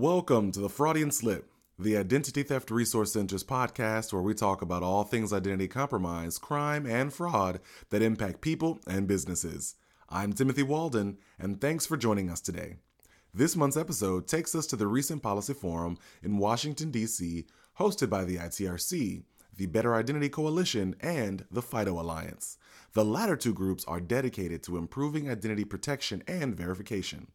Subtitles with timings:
[0.00, 4.84] Welcome to the Fraudian Slip, the Identity Theft Resource Center's podcast where we talk about
[4.84, 7.58] all things identity compromise, crime, and fraud
[7.90, 9.74] that impact people and businesses.
[10.08, 12.76] I'm Timothy Walden, and thanks for joining us today.
[13.34, 17.46] This month's episode takes us to the recent policy forum in Washington, D.C.,
[17.80, 19.24] hosted by the ITRC,
[19.56, 22.56] the Better Identity Coalition, and the FIDO Alliance.
[22.92, 27.32] The latter two groups are dedicated to improving identity protection and verification.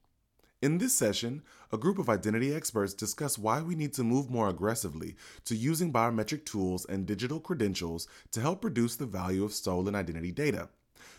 [0.63, 1.41] In this session,
[1.73, 5.91] a group of identity experts discuss why we need to move more aggressively to using
[5.91, 10.69] biometric tools and digital credentials to help reduce the value of stolen identity data.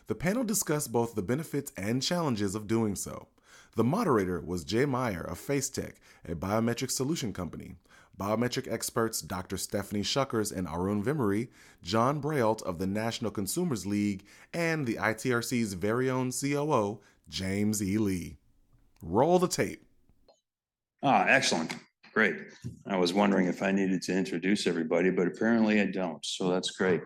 [0.06, 3.28] The panel discussed both the benefits and challenges of doing so.
[3.76, 7.74] The moderator was Jay Meier of FaceTec, a biometric solution company.
[8.18, 9.58] Biometric experts Dr.
[9.58, 11.48] Stephanie Schuckers and Arun Vemuri,
[11.82, 14.24] John Breyault of the National Consumers League,
[14.54, 17.98] and the ITRC's very own COO, James E.
[17.98, 18.38] Lee.
[19.06, 19.84] Roll the tape.
[21.02, 21.74] Ah, excellent.
[22.14, 22.36] Great.
[22.86, 26.24] I was wondering if I needed to introduce everybody, but apparently I don't.
[26.24, 27.02] So that's great.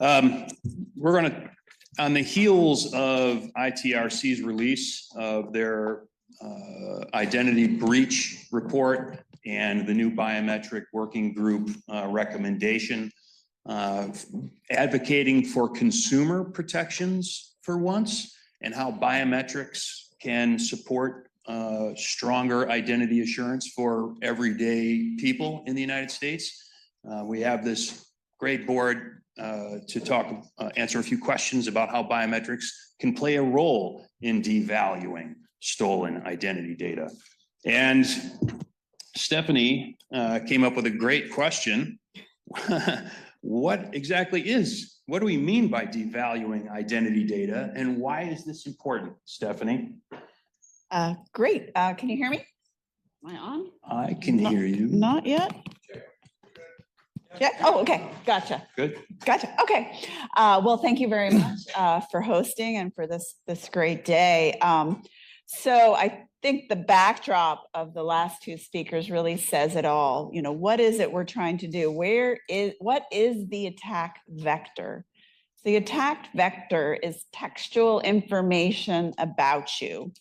[0.00, 0.46] Um,
[0.94, 1.50] we're going to,
[1.98, 6.02] on the heels of ITRC's release of their
[6.44, 13.10] uh, identity breach report and the new biometric working group uh, recommendation,
[13.66, 14.08] uh,
[14.70, 21.27] advocating for consumer protections for once and how biometrics can support
[21.96, 26.70] stronger identity assurance for everyday people in the United States.
[27.08, 28.06] Uh, we have this
[28.38, 30.26] great board uh, to talk,
[30.58, 32.66] uh, answer a few questions about how biometrics
[33.00, 37.10] can play a role in devaluing stolen identity data.
[37.64, 38.06] And
[39.16, 41.98] Stephanie uh, came up with a great question.
[43.40, 48.66] what exactly is, what do we mean by devaluing identity data and why is this
[48.66, 49.92] important, Stephanie?
[50.90, 51.70] Uh, great.
[51.74, 52.44] Uh, can you hear me?
[53.24, 53.66] Am I on?
[53.84, 54.86] I can Not- hear you.
[54.88, 55.54] Not yet?
[57.40, 58.98] Yeah, oh, okay, gotcha, Good.
[59.24, 59.92] gotcha, okay.
[60.34, 64.54] Uh, well, thank you very much, uh, for hosting and for this, this great day.
[64.62, 65.02] Um,
[65.46, 70.30] so I think the backdrop of the last two speakers really says it all.
[70.32, 71.92] You know, what is it we're trying to do?
[71.92, 75.04] Where is, what is the attack vector?
[75.64, 80.12] The attack vector is textual information about you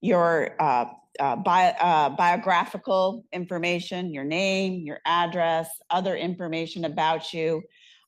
[0.00, 0.86] your uh,
[1.18, 7.62] uh, uh, biographical information, your name, your address, other information about you.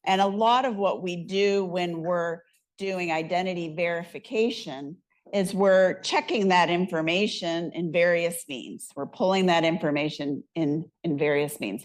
[0.05, 2.41] And a lot of what we do when we're
[2.79, 4.97] doing identity verification
[5.33, 8.89] is we're checking that information in various means.
[8.97, 11.85] We're pulling that information in, in various means.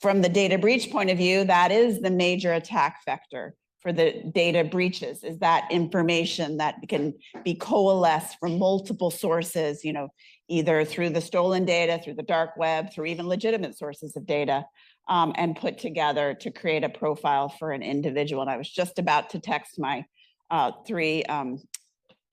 [0.00, 3.56] From the data breach point of view, that is the major attack vector
[3.88, 9.94] for the data breaches is that information that can be coalesced from multiple sources, you
[9.94, 10.08] know,
[10.46, 14.62] either through the stolen data, through the dark web, through even legitimate sources of data,
[15.08, 18.42] um, and put together to create a profile for an individual.
[18.42, 20.04] And I was just about to text my
[20.50, 21.58] uh, three um,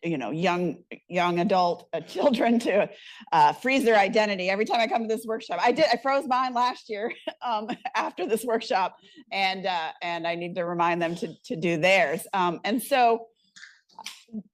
[0.05, 0.77] you know, young,
[1.09, 2.89] young adult uh, children to
[3.31, 5.59] uh, freeze their identity every time I come to this workshop.
[5.61, 7.11] I did, I froze mine last year
[7.41, 8.95] um, after this workshop
[9.31, 12.25] and, uh, and I need to remind them to, to do theirs.
[12.33, 13.27] Um, and so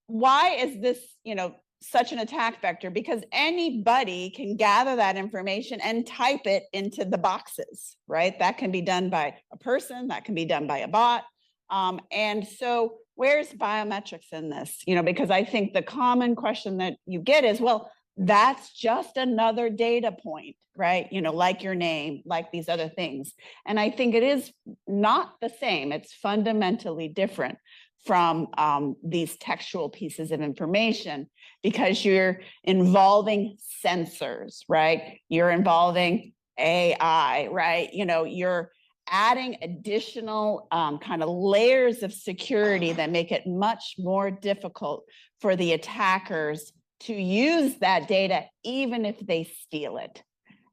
[0.08, 2.90] why is this, you know, such an attack vector?
[2.90, 8.38] Because anybody can gather that information and type it into the boxes, right?
[8.40, 11.24] That can be done by a person, that can be done by a bot.
[11.70, 14.82] Um, and so where's biometrics in this?
[14.88, 19.16] You know, because I think the common question that you get is, well, that's just
[19.16, 21.06] another data point, right?
[21.12, 23.36] You know, like your name, like these other things.
[23.64, 24.52] And I think it is
[24.88, 25.92] not the same.
[25.92, 27.60] It's fundamentally different
[28.08, 31.28] from um, these textual pieces of information
[31.62, 33.56] because you're involving
[33.86, 35.20] sensors, right?
[35.30, 37.94] You're involving AI, right?
[37.94, 38.72] You know, you're
[39.12, 45.04] adding additional um, kind of layers of security that make it much more difficult
[45.42, 50.24] for the attackers to use that data, even if they steal it.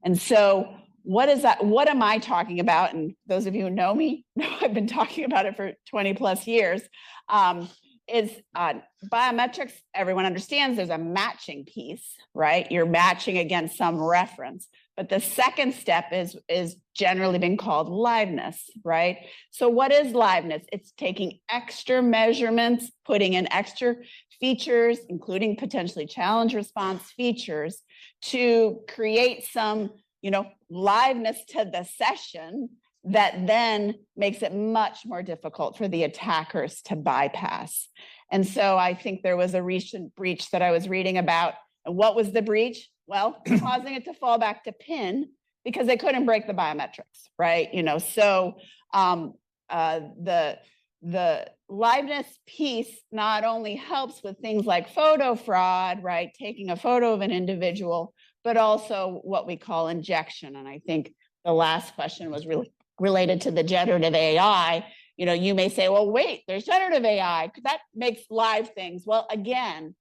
[0.04, 1.64] And so what is that?
[1.64, 2.94] What am I talking about?
[2.94, 6.14] And those of you who know me know I've been talking about it for 20
[6.14, 6.82] plus years.
[7.28, 7.68] Um,
[8.06, 8.74] is uh,
[9.12, 12.70] biometrics, everyone understands there's a matching piece, right?
[12.70, 14.66] You're matching against some reference.
[14.98, 19.18] But the second step is, is generally been called liveness, right?
[19.52, 20.64] So what is liveness?
[20.72, 23.94] It's taking extra measurements, putting in extra
[24.40, 27.80] features, including potentially challenge response features
[28.22, 29.90] to create some,
[30.20, 32.68] you know, liveness to the session
[33.04, 37.86] that then makes it much more difficult for the attackers to bypass.
[38.32, 41.54] And so I think there was a recent breach that I was reading about.
[41.86, 42.88] And what was the breach?
[43.08, 45.30] Well, causing it to fall back to pin
[45.64, 47.72] because they couldn't break the biometrics, right?
[47.72, 48.54] You know, so
[48.94, 49.34] um,
[49.68, 50.58] uh, the
[51.02, 56.30] the liveness piece not only helps with things like photo fraud, right?
[56.38, 60.56] Taking a photo of an individual, but also what we call injection.
[60.56, 61.12] And I think
[61.44, 64.84] the last question was really related to the generative AI.
[65.16, 67.50] You know, you may say, well, wait, there's generative AI.
[67.62, 69.04] That makes live things.
[69.06, 69.94] Well, again,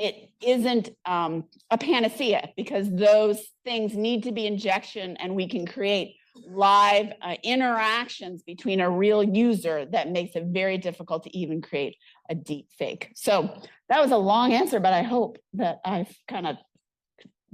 [0.00, 5.66] it isn't um, a panacea because those things need to be injection and we can
[5.66, 6.16] create
[6.48, 11.96] live uh, interactions between a real user that makes it very difficult to even create
[12.30, 13.12] a deep fake.
[13.14, 13.54] So
[13.88, 16.56] that was a long answer, but I hope that I've kind of,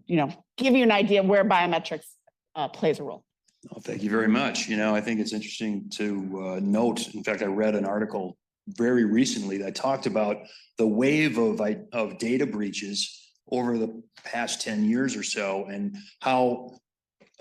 [0.06, 2.06] you know, give you an idea where biometrics
[2.54, 3.25] uh, plays a role.
[3.70, 4.69] Well, thank you very much.
[4.69, 6.04] You know, I think it's interesting to
[6.44, 10.38] uh, note, in fact, I read an article very recently that talked about
[10.78, 11.60] the wave of,
[11.92, 16.72] of data breaches over the past 10 years or so and how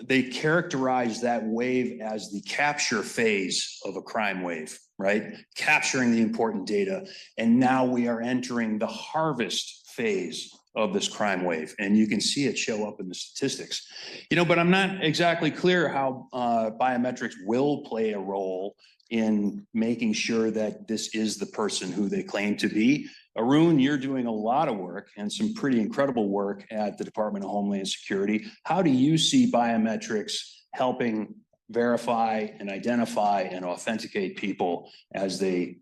[0.04, 5.34] they characterize that wave as the capture phase of a crime wave, right?
[5.56, 7.08] Capturing the important data.
[7.38, 11.74] And now we are entering the harvest phase of this crime wave.
[11.80, 13.88] And you can see it show up in the statistics.
[14.30, 18.76] You know, but I'm not exactly clear how uh, biometrics will play a role
[19.10, 23.08] in making sure that this is the person who they claim to be.
[23.38, 27.44] Arun, you're doing a lot of work and some pretty incredible work at the Department
[27.44, 28.46] of Homeland Security.
[28.64, 30.38] How do you see biometrics
[30.74, 31.36] helping
[31.70, 35.78] verify and identify and authenticate people as they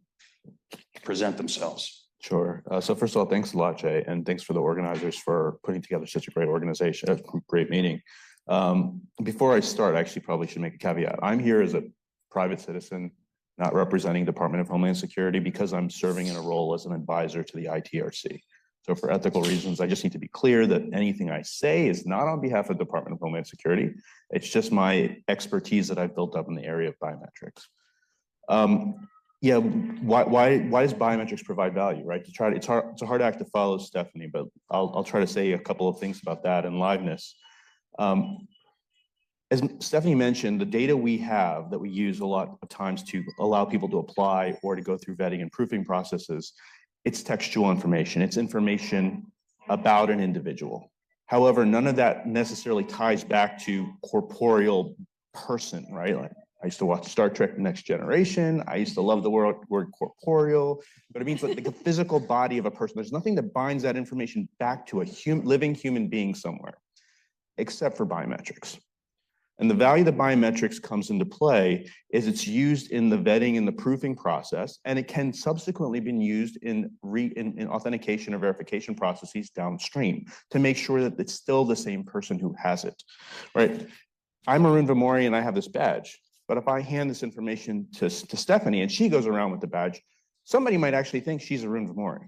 [1.04, 2.08] present themselves?
[2.22, 2.64] Sure.
[2.72, 5.60] Uh, so first of all, thanks a lot, Jay, and thanks for the organizers for
[5.64, 8.02] putting together such a great organization, a great meeting.
[8.48, 11.20] Um, before I start, I actually probably should make a caveat.
[11.22, 11.84] I'm here as a
[12.34, 13.12] private citizen
[13.58, 17.44] not representing Department of Homeland Security because I'm serving in a role as an advisor
[17.44, 18.40] to the ITRC.
[18.82, 22.06] So for ethical reasons, I just need to be clear that anything I say is
[22.06, 23.92] not on behalf of Department of Homeland Security.
[24.32, 27.64] It's just my expertise that I've built up in the area of biometrics.
[28.50, 29.08] Um,
[29.42, 32.26] yeah, why, why, why does biometrics provide value, right?
[32.26, 35.04] To try to, it's hard, it's a hard act to follow, Stephanie, but I'll, I'll
[35.04, 37.34] try to say a couple of things about that and liveness.
[38.00, 38.48] Um,
[39.54, 43.24] as Stephanie mentioned, the data we have that we use a lot of times to
[43.40, 46.54] allow people to apply or to go through vetting and proofing processes,
[47.06, 48.24] it's textual information.
[48.24, 49.32] It's information
[49.70, 50.92] about an individual.
[51.28, 54.96] However, none of that necessarily ties back to corporeal
[55.36, 56.18] person, right?
[56.18, 56.32] Like
[56.64, 58.64] I used to watch Star Trek: Next Generation.
[58.68, 62.58] I used to love the word, word corporeal, but it means like the physical body
[62.58, 62.96] of a person.
[62.96, 66.80] There's nothing that binds that information back to a hum, living human being somewhere,
[67.60, 68.80] except for biometrics.
[69.60, 73.68] And the value that biometrics comes into play is it's used in the vetting and
[73.68, 78.40] the proofing process, and it can subsequently be used in, re, in, in authentication or
[78.40, 83.02] verification processes downstream to make sure that it's still the same person who has it,
[83.54, 83.88] right?
[84.48, 88.10] I'm Arun Vemuri and I have this badge, but if I hand this information to,
[88.10, 90.02] to Stephanie and she goes around with the badge,
[90.46, 92.28] somebody might actually think she's Arun Vemuri,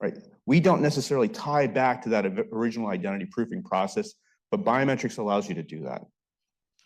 [0.00, 0.16] right?
[0.46, 4.14] We don't necessarily tie back to that original identity proofing process,
[4.50, 6.02] but biometrics allows you to do that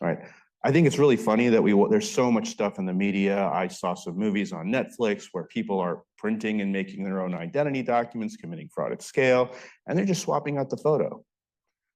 [0.01, 0.19] right?
[0.65, 3.49] I think it's really funny that we there's so much stuff in the media.
[3.49, 7.83] I saw some movies on Netflix where people are printing and making their own identity
[7.83, 9.55] documents, committing fraud at scale,
[9.87, 11.25] and they're just swapping out the photo.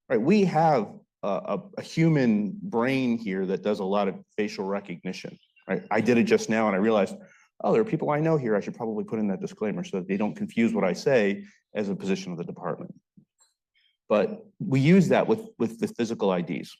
[0.09, 0.21] Right?
[0.21, 0.87] We have
[1.23, 5.37] a, a, human brain here that does a lot of facial recognition.
[5.67, 5.83] Right?
[5.91, 7.15] I did it just now, and I realized,
[7.63, 8.55] oh, there are people I know here.
[8.55, 11.43] I should probably put in that disclaimer so that they don't confuse what I say
[11.75, 12.93] as a position of the department.
[14.09, 16.75] But we use that with with the physical IDs.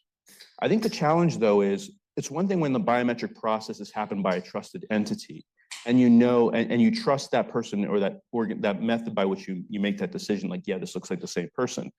[0.61, 4.23] I think the challenge though is it's one thing when the biometric process is happened
[4.23, 5.45] by a trusted entity
[5.85, 9.25] and you know and, and you trust that person or that organ that method by
[9.25, 11.91] which you you make that decision like yeah this looks like the same person.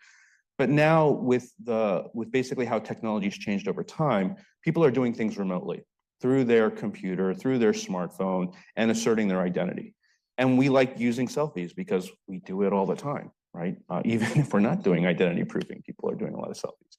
[0.57, 5.37] But now with the with basically how technology's changed over time people are doing things
[5.37, 5.83] remotely
[6.21, 9.95] through their computer through their smartphone and asserting their identity.
[10.39, 13.77] And we like using selfies because we do it all the time right?
[13.89, 16.97] Uh, even if we're not doing identity proofing people are doing a lot of selfies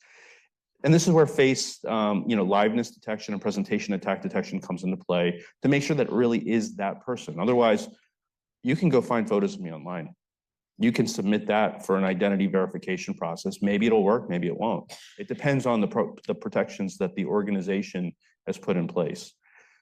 [0.86, 4.84] and this is where face, um, you know, liveness detection and presentation attack detection comes
[4.84, 7.39] into play to make sure that it really is that person.
[7.39, 7.89] Otherwise,
[8.62, 10.13] you can go find photos of me online.
[10.77, 13.63] You can submit that for an identity verification process.
[13.63, 14.94] Maybe it'll work, maybe it won't.
[15.18, 18.13] It depends on the, pro the protections that the organization
[18.46, 19.34] has put in place.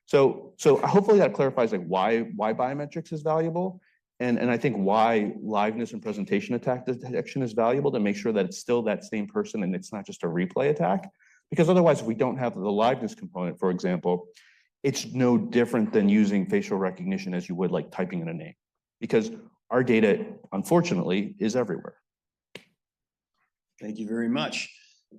[0.05, 3.81] So, so hopefully that clarifies like why why biometrics is valuable.
[4.20, 8.32] And, and I think why liveness and presentation attack detection is valuable to make sure
[8.32, 11.10] that it's still that same person and it's not just a replay attack.
[11.50, 14.27] Because otherwise, if we don't have the liveness component, for example,
[14.82, 18.53] it's no different than using facial recognition as you would like typing in a name.
[19.00, 19.32] Because
[19.70, 21.96] our data, unfortunately, is everywhere.
[23.82, 24.70] Thank you very much.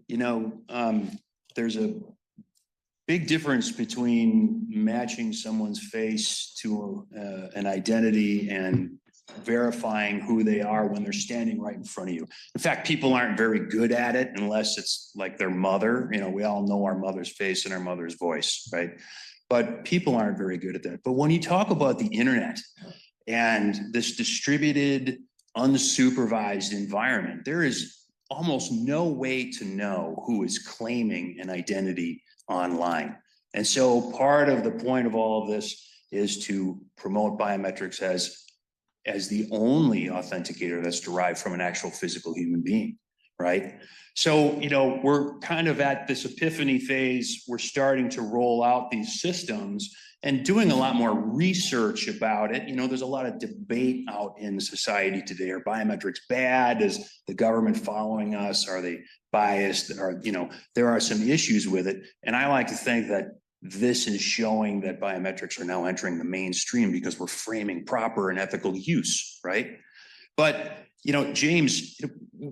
[0.09, 1.11] You know, um,
[1.57, 1.95] there's a
[3.07, 8.99] big difference between matching someone's face to uh, an identity and
[9.43, 12.27] verifying who they are when they're standing right in front of you.
[12.55, 16.09] In fact, people aren't very good at it unless it's like their mother.
[16.13, 18.93] You know, we all know our mother's face and our mother's voice, right?
[19.49, 21.03] But people aren't very good at that.
[21.05, 22.59] But when you talk about the internet
[23.27, 25.19] and this distributed,
[25.57, 33.17] unsupervised environment, there is almost no way to know who is claiming an identity online.
[33.55, 38.41] And so part of the point of all of this is to promote biometrics as
[39.07, 42.97] as the only authenticator that's derived from an actual physical human being,
[43.39, 43.75] right?
[44.15, 47.45] So, you know, we're kind of at this epiphany phase.
[47.47, 52.67] We're starting to roll out these systems and doing a lot more research about it.
[52.67, 55.51] You know, there's a lot of debate out in society today.
[55.51, 56.81] Are biometrics bad?
[56.81, 58.67] Is the government following us?
[58.67, 59.97] Are they biased?
[59.99, 62.05] Are, you know, there are some issues with it.
[62.23, 66.25] And I like to think that this is showing that biometrics are now entering the
[66.25, 69.77] mainstream because we're framing proper and ethical use, right?
[70.39, 72.01] But, you know, James,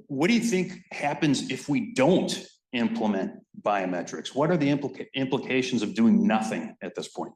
[0.09, 4.35] what do you think happens if we don't implement biometrics?
[4.35, 7.33] What are the implica- implications of doing nothing at this point?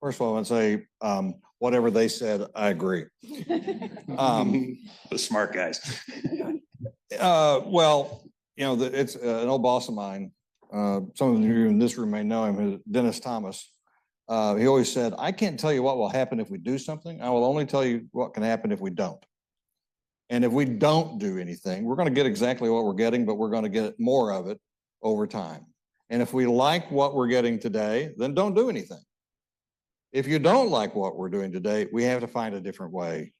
[0.00, 3.04] First of all, I would say, um, whatever they said, I agree.
[4.16, 4.78] Um,
[5.10, 5.80] The smart guys.
[7.18, 8.24] Uh, well,
[8.56, 10.32] you know, the- it's uh, an old boss of mine.
[10.72, 13.70] Uh, some of you in this room may know him, Dennis Thomas.
[14.28, 17.22] Uh, he always said, I can't tell you what will happen if we do something.
[17.22, 19.24] I will only tell you what can happen if we don't.
[20.28, 23.36] And if we don't do anything, we're going to get exactly what we're getting, but
[23.36, 24.58] we're going to get more of it
[25.02, 25.64] over time.
[26.10, 28.98] And if we like what we're getting today, then don't do anything.
[30.12, 33.32] If you don't like what we're doing today, we have to find a different way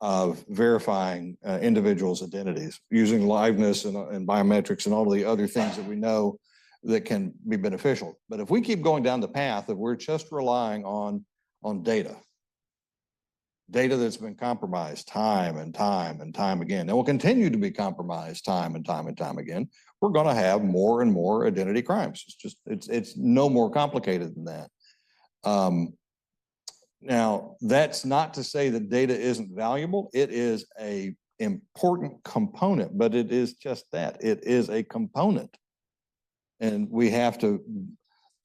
[0.00, 5.46] of verifying uh, individuals' identities using liveness and, uh, and biometrics and all the other
[5.46, 6.38] things that we know
[6.84, 8.18] that can be beneficial.
[8.28, 11.24] But if we keep going down the path of we're just relying on,
[11.62, 12.16] on data,
[13.70, 17.70] data that's been compromised time and time and time again, and will continue to be
[17.70, 19.68] compromised time and time and time again,
[20.00, 22.22] we're going to have more and more identity crimes.
[22.26, 24.68] It's just, it's, it's no more complicated than that.
[25.44, 25.94] Um,
[27.04, 30.10] now, that's not to say that data isn't valuable.
[30.14, 34.16] It is a important component, but it is just that.
[34.22, 35.54] It is a component.
[36.60, 37.62] And we have to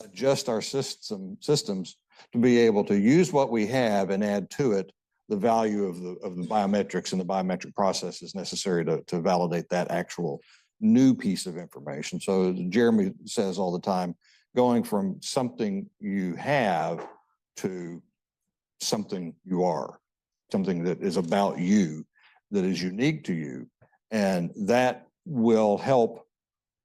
[0.03, 1.97] adjust our system, systems
[2.33, 4.91] to be able to use what we have and add to it
[5.29, 9.69] the value of the, of the biometrics and the biometric processes necessary to, to validate
[9.69, 10.41] that actual
[10.81, 12.19] new piece of information.
[12.19, 14.15] So Jeremy says all the time,
[14.55, 17.07] going from something you have
[17.57, 18.01] to
[18.81, 19.99] something you are,
[20.51, 22.05] something that is about you,
[22.51, 23.67] that is unique to you.
[24.11, 26.25] And that will help.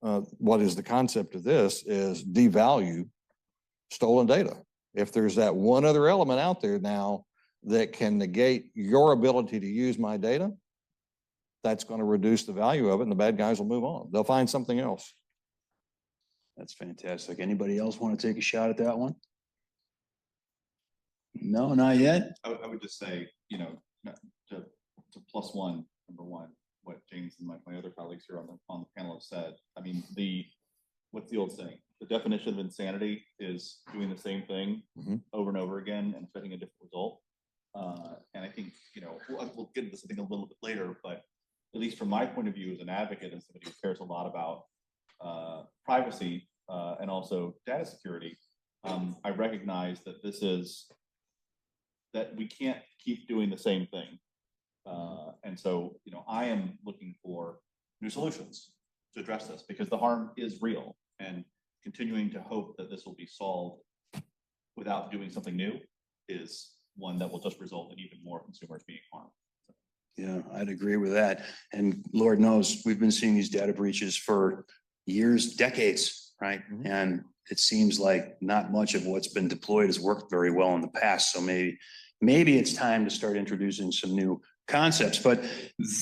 [0.03, 3.09] Uh, what is the concept of this is devalue
[3.91, 4.57] stolen data.
[4.95, 7.25] If there's that one other element out there now
[7.65, 10.53] that can negate your ability to use my data,
[11.63, 14.11] that's going to reduce the value of it and the bad guys will move on.
[14.13, 15.15] They'll find something else.
[16.57, 17.41] That's fantastic.
[17.41, 19.17] Anybody else want to take a shot at that one?
[21.35, 22.37] No, not yet?
[22.45, 24.19] I, would- I would just say, you know, not-
[24.51, 24.57] to,
[25.13, 26.49] to plus one, number one,
[26.83, 29.55] what James and my, my other colleagues here on the, on the panel have said.
[29.77, 30.45] I mean, the,
[31.13, 31.79] what's the old saying?
[32.01, 35.21] The definition of insanity is doing the same thing Mhm.
[35.33, 37.21] over and over again and expecting a different result.
[37.75, 40.99] Uh, and I think, you know, we'll, we'll get into something a little bit later,
[41.03, 41.25] but
[41.75, 44.05] at least from my point of view as an advocate and somebody who cares a
[44.05, 44.65] lot about
[45.21, 48.37] uh, privacy uh, and also data security,
[48.85, 50.87] um, I recognize that this is
[52.15, 54.19] that we can't keep doing the same thing.
[54.87, 57.59] Uh, and so, you know, I am looking for
[58.01, 58.71] new solutions
[59.15, 61.45] to address this because the harm is real and
[61.83, 63.83] continuing to hope that this will be solved
[64.77, 65.79] without doing something new
[66.29, 69.31] is one that will just result in even more consumers being harmed.
[70.17, 71.45] Yeah, I'd agree with that.
[71.73, 74.65] And Lord knows, we've been seeing these data breaches for
[75.07, 76.63] years, decades, right?
[76.71, 76.87] Mhm.
[76.87, 80.81] And it seems like not much of what's been deployed has worked very well in
[80.81, 81.33] the past.
[81.33, 81.79] So maybe,
[82.25, 85.19] maybe it's time to start introducing some new concepts.
[85.19, 85.45] But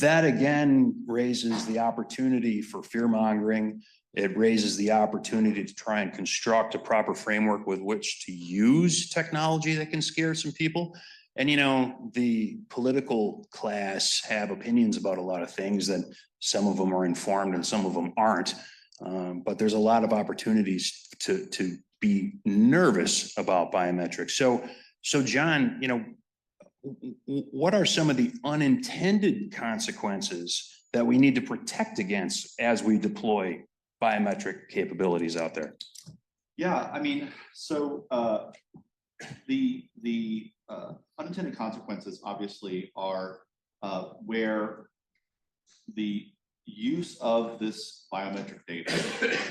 [0.01, 3.83] that again raises the opportunity for fear mongering.
[4.15, 9.09] It raises the opportunity to try and construct a proper framework with which to use
[9.09, 10.95] technology that can scare some people.
[11.37, 16.05] And you know, the political class have opinions about a lot of things that
[16.41, 18.55] some of them are informed and some of them aren't.
[19.01, 24.33] Um, but there's a lot of opportunities to, to be nervous about biometrics.
[24.33, 24.63] So,
[25.03, 26.05] so John, you know,
[27.25, 32.99] what are some of the unintended consequences that we need to protect against as we
[32.99, 33.63] deploy
[34.03, 35.77] biometric capabilities out there?
[36.57, 38.51] Yeah, I mean, so uh,
[39.47, 43.41] the, the uh, unintended consequences obviously are
[43.83, 44.87] uh, where
[45.95, 46.27] the
[46.65, 48.93] use of this biometric data,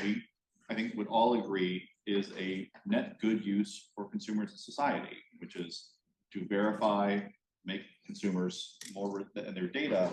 [0.03, 0.21] we,
[0.69, 5.55] I think would all agree is a net good use for consumers and society, which
[5.55, 5.91] is
[6.33, 7.19] to verify,
[7.65, 10.11] make consumers more, re- and their data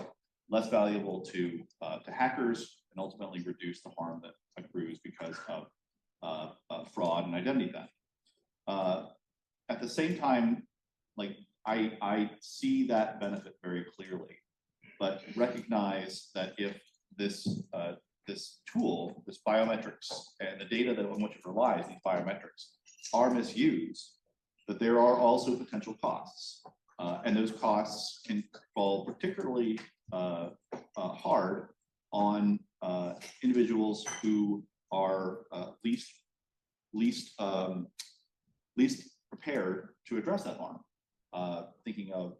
[0.49, 5.67] less valuable to, uh, to hackers and ultimately reduce the harm that accrues because of
[6.23, 7.91] uh, uh, fraud and identity theft.
[8.67, 9.05] Uh,
[9.69, 10.63] at the same time,
[11.17, 14.35] like I, I see that benefit very clearly,
[14.99, 16.75] but recognize that if
[17.17, 17.93] this, uh,
[18.29, 20.07] this tool, this biometrics
[20.39, 22.67] and the data that on which it relies, these biometrics
[23.13, 24.11] are misused,
[24.67, 26.61] that there are also potential costs.
[26.99, 28.43] Uh, and those costs can
[28.75, 29.79] fall particularly
[30.11, 30.49] uh,
[30.97, 31.69] uh, hard
[32.11, 36.11] on uh, individuals who are uh, least
[36.93, 37.87] least um,
[38.75, 40.79] least prepared to address that harm.
[41.31, 42.37] Uh, thinking of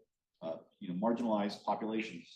[0.80, 2.26] you know marginalized populations,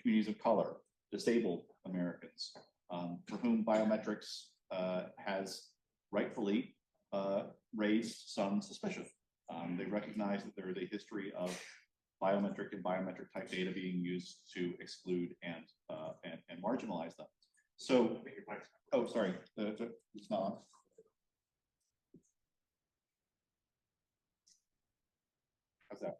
[0.00, 0.76] communities of color,
[1.12, 2.52] disabled Americans,
[2.90, 5.68] um, for whom biometrics uh, has
[6.10, 6.74] rightfully
[7.12, 7.42] uh,
[7.76, 9.06] raised some suspicion.
[9.54, 11.56] Um, they recognize that there is a history of
[12.22, 17.26] biometric and biometric type data being used to exclude and uh, and, and marginalize them.
[17.76, 18.18] So,
[18.92, 20.40] oh, sorry, it's not.
[20.40, 20.58] on.
[25.90, 26.18] How's that?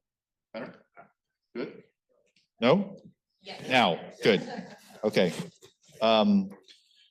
[0.52, 0.74] Better?
[1.54, 1.82] Good?
[2.60, 2.96] No?
[3.68, 4.42] Now, good.
[5.04, 5.32] Okay.
[6.00, 6.50] Um,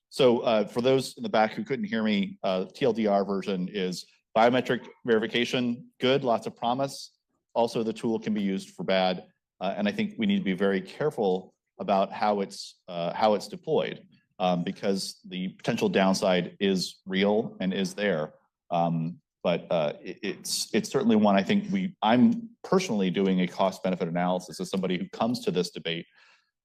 [0.10, 4.06] so, uh, for those in the back who couldn't hear me, uh, TLDR version is
[4.36, 7.12] biometric verification, good, lots of promise.
[7.54, 9.24] Also, the tool can be used for bad.
[9.60, 13.34] Uh, and I think we need to be very careful about how it's, uh, how
[13.34, 14.02] it's deployed.
[14.40, 18.34] Um, because the potential downside is real and is there.
[18.72, 23.48] Um, but, uh, it- it's, it's certainly one I think we, I'm personally doing a
[23.48, 26.06] cost benefit analysis as somebody who comes to this debate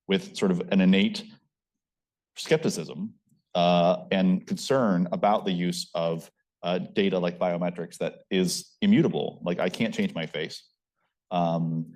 [0.08, 1.24] with sort of an innate
[2.36, 3.14] skepticism
[3.54, 6.30] uh, and concern about the use of
[6.62, 9.40] uh, data like biometrics that is immutable.
[9.42, 10.64] Like I can't change my face.
[11.30, 11.92] Um,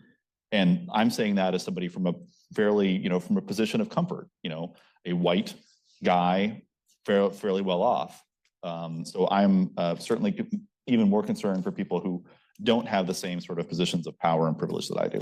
[0.53, 2.15] and I'm saying that as somebody from a
[2.55, 4.75] fairly, you know, from a position of comfort, you know,
[5.07, 5.55] a white
[6.03, 6.63] guy,
[7.07, 8.23] fairly, fairly well off.
[8.63, 10.49] Um, so I'm uh, certainly
[10.87, 12.25] even more concerned for people who
[12.63, 15.21] don't have the same sort of positions of power and privilege that I do.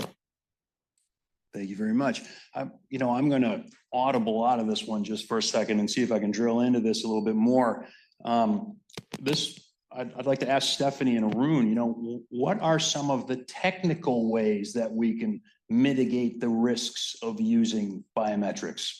[1.53, 2.21] Thank you very much.
[2.53, 5.89] I'm, you know, I'm gonna audible out of this one just for a second and
[5.89, 7.87] see if I can drill into this a little bit more.
[8.23, 8.77] Um,
[9.19, 9.59] this,
[9.91, 13.37] I'd, I'd like to ask Stephanie and Arun, you know, what are some of the
[13.37, 18.93] technical ways that we can mitigate the risks of using biometrics?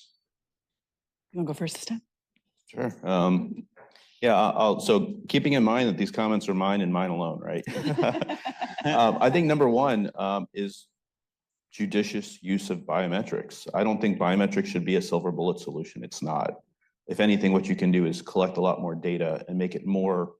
[1.31, 2.01] You want to go first this time?
[2.67, 2.95] Sure.
[3.03, 3.67] Um,
[4.21, 7.39] yeah, I- I'll, so keeping in mind that these comments are mine and mine alone,
[7.39, 7.63] right?
[8.85, 10.87] Um, I think number one, um, is
[11.71, 13.67] judicious use of biometrics.
[13.73, 16.03] I don't think biometrics should be a silver bullet solution.
[16.03, 16.51] It's not.
[17.07, 19.85] If anything, what you can do is collect a lot more data and make it
[19.85, 20.33] more,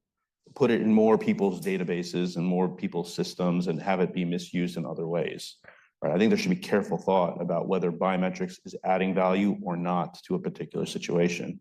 [0.56, 4.78] put it in more people's databases and more people's systems and have it be misused
[4.78, 5.58] in other ways.
[6.02, 10.18] I think there should be careful thought about whether biometrics is adding value or not
[10.24, 11.60] to a particular situation.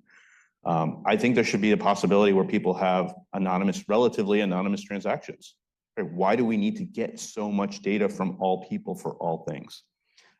[0.64, 5.56] Um, I think there should be a possibility where people have anonymous, relatively anonymous transactions.
[6.04, 9.82] Why do we need to get so much data from all people for all things?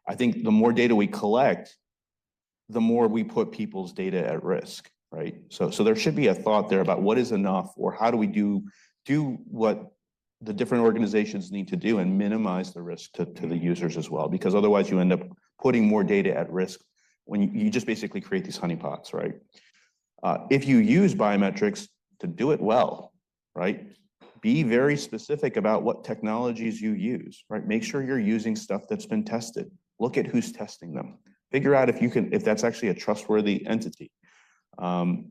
[0.07, 1.77] I think the more data we collect,
[2.69, 5.37] the more we put people's data at risk, right?
[5.49, 8.17] So, so there should be a thought there about what is enough or how do
[8.17, 8.65] we do,
[9.05, 9.93] do what
[10.41, 14.09] the different organizations need to do and minimize the risk to, to the users as
[14.09, 15.21] well, because otherwise you end up
[15.61, 16.81] putting more data at risk
[17.25, 19.35] when you, you just basically create these honeypots, right?
[20.23, 21.89] Uh, if you use biometrics
[22.21, 23.13] to do it well,
[23.55, 23.87] right?
[24.41, 27.67] Be very specific about what technologies you use, right?
[27.67, 29.71] Make sure you're using stuff that's been tested.
[29.99, 31.19] Look at who's testing them.
[31.51, 34.11] Figure out if you can, if that's actually a trustworthy entity.
[34.79, 35.31] Um,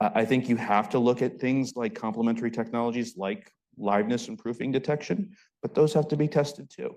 [0.00, 4.70] I, think you have to look at things like complementary technologies like liveness and proofing
[4.70, 6.96] detection, but those have to be tested too.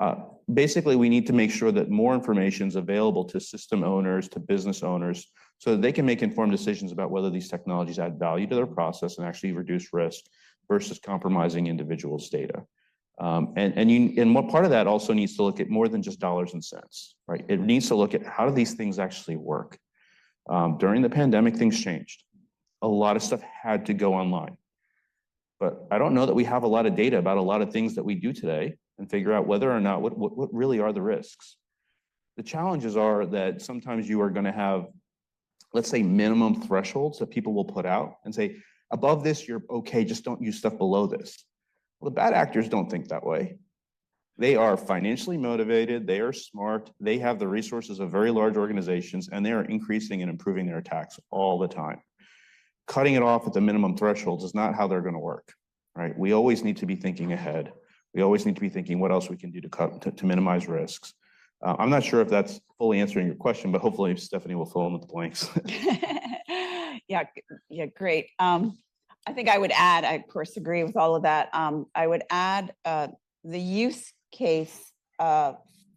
[0.00, 0.14] Uh,
[0.52, 4.40] basically, we need to make sure that more information is available to system owners, to
[4.40, 5.26] business owners,
[5.58, 8.66] so that they can make informed decisions about whether these technologies add value to their
[8.66, 10.24] process and actually reduce risk
[10.72, 12.58] versus compromising individuals' data.
[13.20, 15.86] Um, and, and you, and what part of that also needs to look at more
[15.86, 17.44] than just dollars and cents, right?
[17.54, 19.78] It needs to look at how do these things actually work?
[20.48, 22.24] Um, during the pandemic, things changed.
[22.80, 24.56] A lot of stuff had to go online.
[25.60, 27.70] But I don't know that we have a lot of data about a lot of
[27.70, 30.80] things that we do today and figure out whether or not, what, what, what really
[30.80, 31.56] are the risks.
[32.38, 34.86] The challenges are that sometimes you are going to have,
[35.74, 38.56] let's say, minimum thresholds that people will put out and say,
[38.92, 41.44] above this, you're okay, just don't use stuff below this.
[41.98, 43.56] Well, the bad actors don't think that way.
[44.38, 49.28] They are financially motivated, they are smart, they have the resources of very large organizations,
[49.28, 52.00] and they are increasing and improving their attacks all the time.
[52.86, 55.52] Cutting it off at the minimum thresholds is not how they're going to work,
[55.94, 56.18] right?
[56.18, 57.72] We always need to be thinking ahead.
[58.14, 60.26] We always need to be thinking what else we can do to cut, to, to
[60.26, 61.14] minimize risks.
[61.64, 64.86] Uh, I'm not sure if that's fully answering your question, but hopefully Stephanie will fill
[64.86, 65.48] in the blanks.
[67.08, 67.24] Yeah,
[67.68, 68.28] yeah, great.
[68.38, 68.78] Um,
[69.26, 71.48] I think I would add, I of course agree with all of that.
[71.52, 73.08] Um, I would add, uh,
[73.44, 75.54] the use case, uh,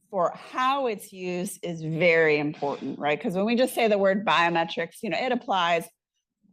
[0.10, 3.18] for how it's used is very important, right?
[3.18, 5.88] Because when we just say the word biometrics, you know, it applies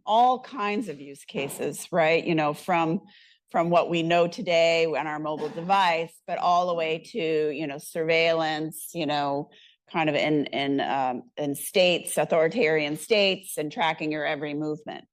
[0.04, 2.24] all kinds of use cases, right?
[2.24, 3.02] You know, from,
[3.50, 7.66] from what we know today on our mobile device, but all the way to, you
[7.66, 9.50] know, surveillance, you know,
[9.92, 15.04] kind of in, in, um, in states, authoritarian states and tracking your every movement,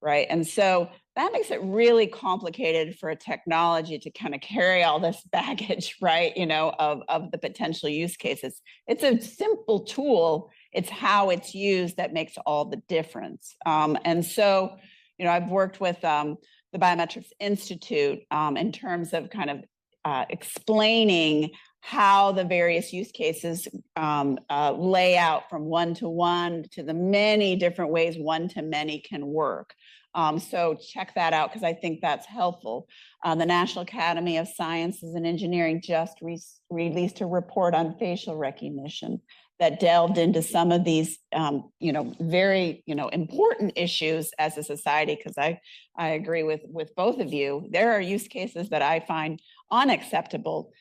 [0.00, 0.26] right?
[0.30, 5.00] And so that makes it really complicated for a technology to kind of carry all
[5.00, 6.36] this baggage, right?
[6.36, 8.62] You know, of, of the potential use cases.
[8.86, 10.50] It's a simple tool.
[10.72, 13.56] It's how it's used that makes all the difference.
[13.66, 14.76] Um, and so,
[15.18, 16.36] you know, I've worked with um,
[16.72, 19.64] the Biometrics Institute um, in terms of kind of
[20.04, 26.64] uh, explaining how the various use cases um, uh, lay out from one to one
[26.72, 29.74] to the many different ways one to many can work.
[30.14, 32.88] Um, so check that out because I think that's helpful.
[33.24, 38.36] Uh, the National Academy of Sciences and Engineering just re- released a report on facial
[38.36, 39.20] recognition
[39.60, 44.56] that delved into some of these, um, you know, very, you know, important issues as
[44.56, 45.14] a society.
[45.14, 45.60] Because I,
[45.96, 47.68] I agree with with both of you.
[47.70, 50.72] There are use cases that I find unacceptable.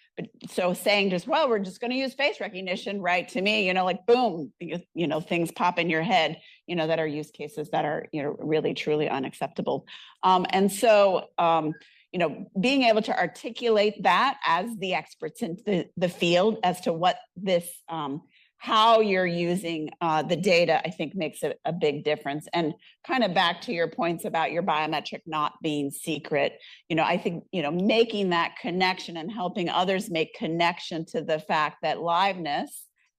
[0.49, 3.27] So saying just, well, we're just going to use face recognition, right?
[3.29, 6.75] To me, you know, like boom, you, you know, things pop in your head, you
[6.75, 9.85] know, that are use cases that are, you know, really truly unacceptable.
[10.23, 11.73] Um, and so, um,
[12.11, 16.81] you know, being able to articulate that as the experts in the, the field as
[16.81, 18.23] to what this um,
[18.59, 22.47] how you're using uh, the data, I think makes a, a big difference.
[22.53, 22.73] And
[23.05, 26.53] kind of back to your points about your biometric not being secret,
[26.89, 31.21] you know, I think, you know, making that connection and helping others make connection to
[31.21, 32.69] the fact that liveness,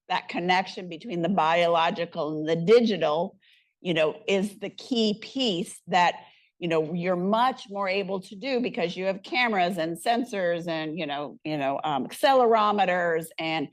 [0.08, 3.38] that connection between the biological and the digital,
[3.80, 6.14] you know, is the key piece that
[6.58, 10.98] you know you're much more able to do because you have cameras and sensors and
[10.98, 13.68] you know you know um, accelerometers and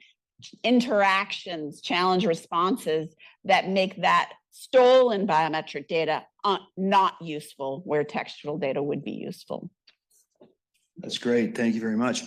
[0.63, 8.81] interactions, challenge responses that make that stolen biometric data uh, not useful where textual data
[8.81, 9.69] would be useful.
[10.97, 11.55] That's great.
[11.55, 12.23] Thank you very much.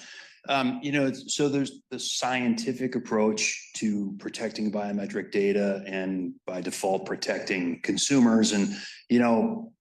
[0.48, 7.06] Um, you know, so there's the scientific approach to protecting biometric data and by default
[7.06, 8.52] protecting consumers.
[8.52, 8.74] And,
[9.10, 9.72] you know,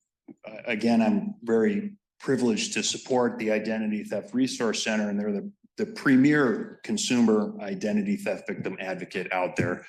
[0.65, 5.85] again, I'm very privileged to support the Identity Theft Resource Center and they're the, the
[5.85, 9.85] premier consumer identity theft victim advocate out there.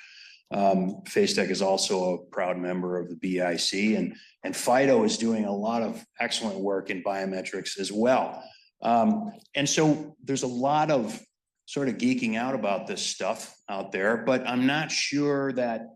[0.51, 5.45] Um, FaceTec is also a proud member of the BIC and, and FIDO is doing
[5.45, 8.43] a lot of excellent work in biometrics as well.
[8.81, 11.19] Um, and so there's a lot of
[11.65, 15.87] sort of geeking out about this stuff out there, but I'm not sure that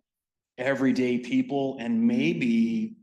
[0.59, 2.97] everyday people and maybe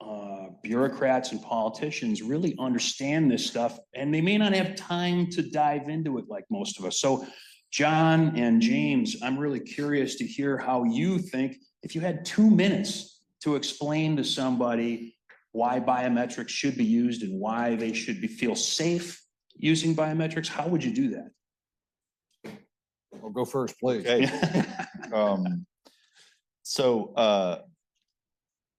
[0.00, 0.31] uh,
[0.62, 5.88] bureaucrats and politicians really understand this stuff, and they may not have time to dive
[5.88, 7.00] into it like most of us.
[7.00, 7.26] So,
[7.70, 12.50] John and James, I'm really curious to hear how you think, if you had two
[12.50, 15.16] minutes to explain to somebody
[15.52, 19.20] why biometrics should be used and why they should be, feel safe
[19.56, 22.52] using biometrics, how would you do that?
[23.10, 24.06] Well, go first, please.
[24.06, 24.30] Okay,
[25.12, 25.66] um,
[26.62, 27.58] so, uh,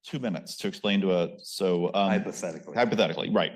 [0.04, 2.74] two minutes to explain to a, so, um, Hypothetically.
[2.74, 3.52] hypothetically, right.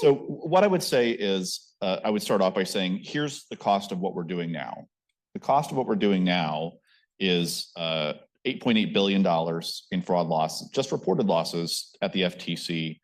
[0.00, 3.56] So what I would say is, uh, I would start off by saying, here's the
[3.56, 4.86] cost of what we're doing now.
[5.34, 6.74] The cost of what we're doing now
[7.18, 8.14] is, uh,
[8.46, 12.98] eight point eight billion dollars in fraud loss, just reported losses at the FTC,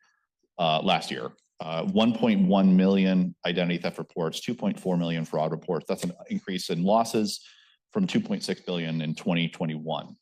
[0.57, 1.31] uh, last year.
[1.59, 5.85] Uh, one point one million identity theft reports, two point four million fraud reports.
[5.87, 7.41] That's an increase in losses
[7.91, 10.15] from two point six billion in twenty twenty-one.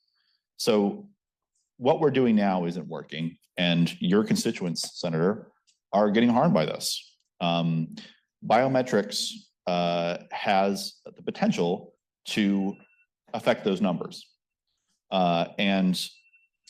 [0.57, 1.07] So
[1.77, 5.51] what we're doing now isn't working, and your constituents, Senator,
[5.93, 7.17] are getting harmed by this.
[7.41, 7.95] Um,
[8.45, 9.31] biometrics
[9.67, 11.93] uh, has the potential
[12.25, 12.75] to
[13.33, 14.25] affect those numbers.
[15.11, 16.09] Uh, and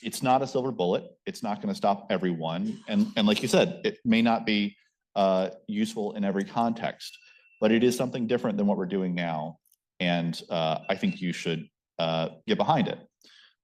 [0.02, 1.06] it's not a silver bullet.
[1.26, 2.80] It's not going to stop everyone.
[2.88, 4.76] And, and like you said, it may not be
[5.16, 7.18] uh, useful in every context,
[7.62, 9.58] but it is something different than what we're doing now.
[10.00, 11.68] And uh, I think you should
[12.00, 13.00] uh, get behind it.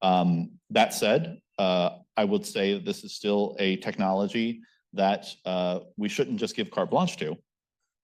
[0.02, 4.62] Um, that said, uh, I would say this is still a technology
[4.94, 7.38] that uh, we shouldn't just give carte blanche to,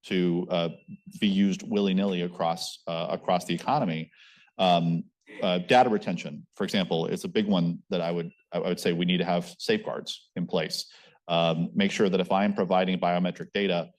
[0.06, 0.70] to uh,
[1.20, 4.12] be used willy-nilly across, uh, across the economy.
[4.58, 5.04] Um,
[5.42, 9.06] Data retention, for example, is a big one that I would, I would say we
[9.06, 10.86] need to have safeguards in place.
[11.28, 13.90] Um, Make sure that if I am providing biometric data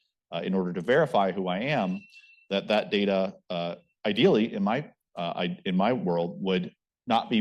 [0.43, 2.01] in order to verify who I am,
[2.51, 3.35] that that data
[4.07, 4.87] ideally, in my,
[5.65, 6.73] in my world, would
[7.09, 7.41] not be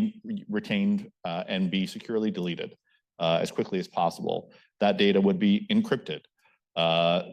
[0.50, 2.76] retained uh, and be securely deleted
[3.20, 4.52] uh, as quickly as possible.
[4.80, 6.22] That data would be encrypted.
[6.76, 7.24] Uh,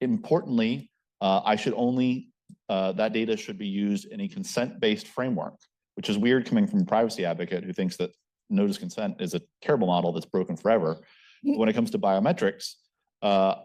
[0.00, 2.32] Importantly, uh, I should only,
[2.68, 5.54] uh, that data should be used in a consent-based framework,
[5.94, 8.10] which is weird coming from a privacy advocate who thinks that
[8.50, 10.98] notice consent is a terrible model that's broken forever.
[11.44, 12.74] But When it comes to biometrics,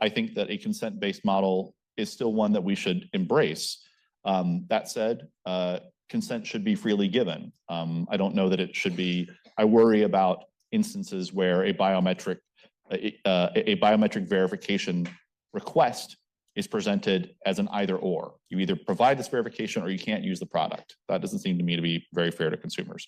[0.06, 3.84] I think that a consent-based model is still one that we should embrace.
[4.24, 7.52] Um, that said, uh, consent should be freely given.
[7.70, 12.38] Um, I don't know that it should be, I worry about instances where a biometric,
[12.92, 12.96] uh,
[13.56, 15.08] a a biometric verification
[15.54, 16.18] request
[16.56, 18.36] is presented as an either or.
[18.50, 20.96] You either provide this verification or you can't use the product.
[21.08, 23.08] That doesn't seem to me to be very fair to consumers.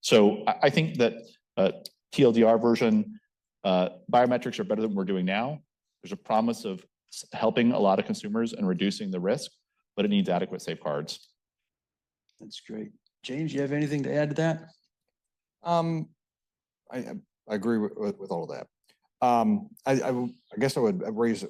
[0.00, 1.14] So I, I think that
[1.56, 1.70] uh,
[2.12, 3.20] TLDR version,
[3.64, 5.60] uh, biometrics are better than we're doing now.
[6.02, 6.84] There's a promise of
[7.32, 9.50] helping a lot of consumers and reducing the risk,
[9.96, 11.27] but it needs adequate safeguards.
[12.40, 12.90] That's great.
[13.22, 14.62] James, you have anything to add to that?
[15.62, 16.08] Um,
[16.90, 17.12] I, I-
[17.50, 18.66] I agree with, with, with all of that.
[19.26, 21.46] Um, I, I, w- I guess I would raise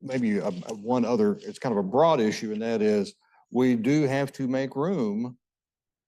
[0.00, 3.12] maybe a, a one other, it's kind of a broad issue, and that is
[3.50, 5.36] we do have to make room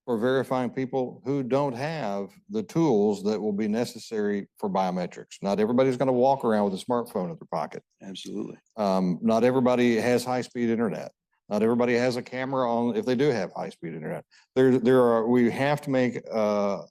[0.07, 5.37] for verifying people who don't have the tools that will be necessary for biometrics.
[5.43, 7.83] Not everybody's going to walk around with a smartphone in their pocket.
[8.03, 8.57] Absolutely.
[8.79, 11.13] Um, not everybody has high-speed internet.
[11.49, 14.25] Not everybody has a camera on, if they do have high-speed internet.
[14.55, 16.83] There, there are, we have to make, uh,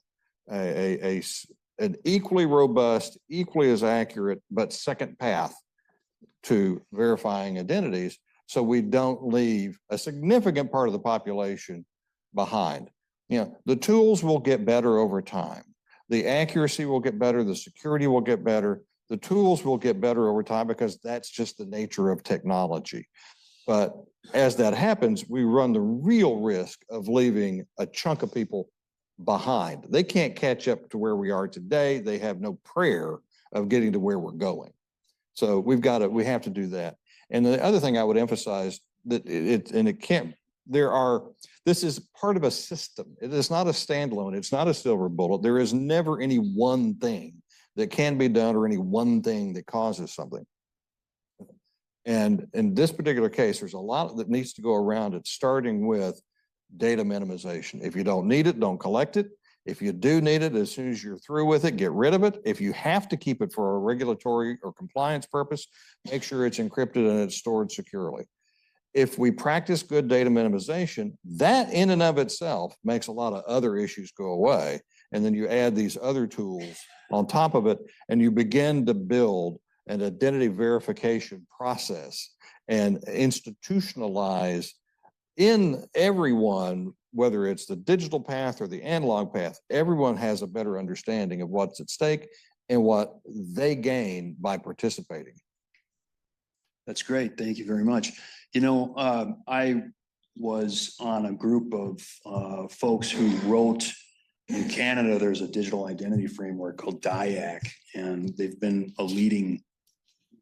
[0.50, 1.22] a,
[1.78, 5.54] an equally robust, equally as accurate, but second path
[6.44, 11.84] to verifying identities, so we don't leave a significant part of the population
[12.34, 12.90] behind.
[13.28, 15.64] You know, the tools will get better over time.
[16.08, 20.28] The accuracy will get better, the security will get better, the tools will get better
[20.28, 23.06] over time because that's just the nature of technology.
[23.68, 23.94] But
[24.32, 28.70] as that happens, we run the real risk of leaving a chunk of people
[29.24, 29.84] behind.
[29.90, 31.98] They can't catch up to where we are today.
[31.98, 33.18] They have no prayer
[33.52, 34.72] of getting to where we're going.
[35.34, 36.96] So we've got to, we have to do that.
[37.30, 40.34] And the other thing I would emphasize that it, and it can't,
[40.66, 41.24] there are,
[41.66, 43.14] this is part of a system.
[43.20, 44.34] It is not a standalone.
[44.34, 45.42] It's not a silver bullet.
[45.42, 47.34] There is never any one thing
[47.76, 50.46] that can be done or any one thing that causes something.
[52.04, 55.86] And in this particular case, there's a lot that needs to go around it, starting
[55.86, 56.20] with
[56.76, 57.82] data minimization.
[57.82, 59.28] If you don't need it, don't collect it.
[59.66, 62.24] If you do need it, as soon as you're through with it, get rid of
[62.24, 62.40] it.
[62.44, 65.66] If you have to keep it for a regulatory or compliance purpose,
[66.10, 68.24] make sure it's encrypted and it's stored securely.
[68.94, 73.44] If we practice good data minimization, that in and of itself makes a lot of
[73.44, 74.80] other issues go away.
[75.12, 76.78] And then you add these other tools
[77.10, 79.58] on top of it, and you begin to build
[79.88, 82.34] an identity verification process
[82.68, 84.70] and institutionalize
[85.36, 90.78] in everyone, whether it's the digital path or the analog path, everyone has a better
[90.78, 92.28] understanding of what's at stake
[92.68, 95.34] and what they gain by participating.
[96.86, 97.38] That's great.
[97.38, 98.12] Thank you very much.
[98.52, 99.82] You know, um, I
[100.36, 103.90] was on a group of uh, folks who wrote
[104.48, 107.60] in Canada, there's a digital identity framework called DIAC,
[107.94, 109.62] and they've been a leading,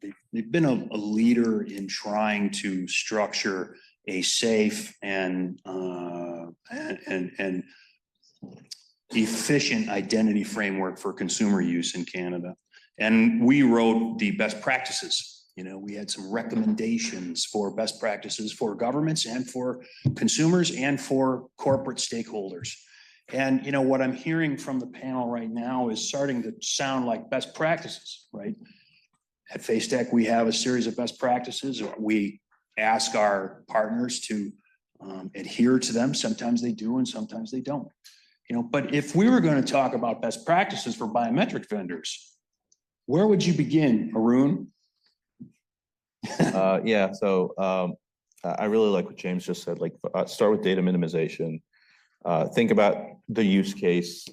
[0.01, 3.75] they- they've been a, a leader in trying to structure
[4.07, 7.63] a safe and, uh, and, and
[9.11, 12.55] efficient identity framework for consumer use in Canada.
[12.97, 15.45] And we wrote the best practices.
[15.55, 19.83] You know, we had some recommendations for best practices for governments and for
[20.15, 22.73] consumers and for corporate stakeholders.
[23.29, 27.05] And, you know, what I'm hearing from the panel right now is starting to sound
[27.05, 28.55] like best practices, right?
[29.51, 31.81] At FaceTec, we have a series of best practices.
[31.97, 32.41] We
[32.77, 34.51] ask our partners to
[34.99, 36.13] um, adhere to them.
[36.13, 37.87] Sometimes they do and sometimes they don't.
[38.49, 42.35] You know, but if we were going to talk about best practices for biometric vendors,
[43.05, 44.67] where would you begin, Arun?
[46.39, 47.95] Uh, yeah, so, um,
[48.43, 51.61] I really like what James just said, like, uh, start with data minimization.
[52.23, 52.97] Uh, think about
[53.29, 54.27] the use case.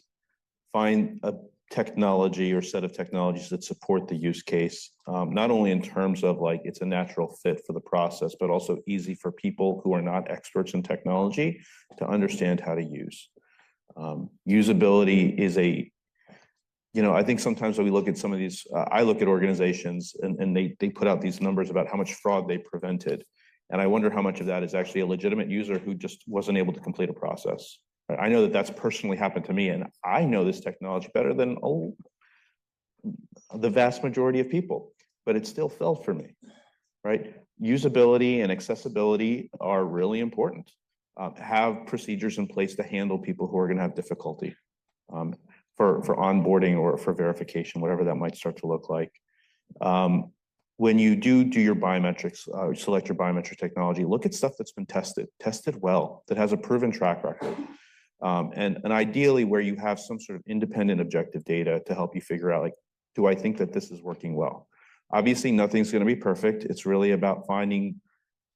[0.73, 1.35] Find a
[1.71, 4.91] technology or set of technologies that support the use case.
[5.07, 8.51] Um, not only in terms of like, it's a natural fit for the process, but
[8.51, 11.65] also easy for people who are not experts in technology
[11.99, 13.29] to understand how to use.
[13.97, 15.91] Um, usability is a,
[16.93, 19.21] you know, I think sometimes when we look at some of these, uh, I look
[19.21, 22.59] at organizations and, and they, they put out these numbers about how much fraud they
[22.59, 23.25] prevented.
[23.71, 26.59] And I wonder how much of that is actually a legitimate user who just wasn't
[26.59, 27.79] able to complete a process.
[28.09, 31.57] I know that that's personally happened to me and I know this technology better than,
[31.63, 31.97] oh,
[33.55, 34.93] the vast majority of people,
[35.25, 36.35] but it still failed for me,
[37.03, 37.35] right?
[37.63, 40.71] Usability and accessibility are really important.
[41.17, 44.55] Uh, have procedures in place to handle people who are gonna have difficulty
[45.13, 45.35] um,
[45.77, 49.13] for, for onboarding or for verification, whatever that might start to look like.
[49.81, 50.33] Um,
[50.77, 54.73] when you do do your biometrics, uh, select your biometric technology, look at stuff that's
[54.73, 57.57] been tested, tested well, that has a proven track record.
[58.25, 62.23] Um, and, ideally where you have some sort of independent objective data to help you
[62.23, 62.75] figure out like,
[63.15, 64.67] do I think that this is working well?
[65.13, 66.65] Obviously, nothing's gonna be perfect.
[66.65, 68.01] It's really about finding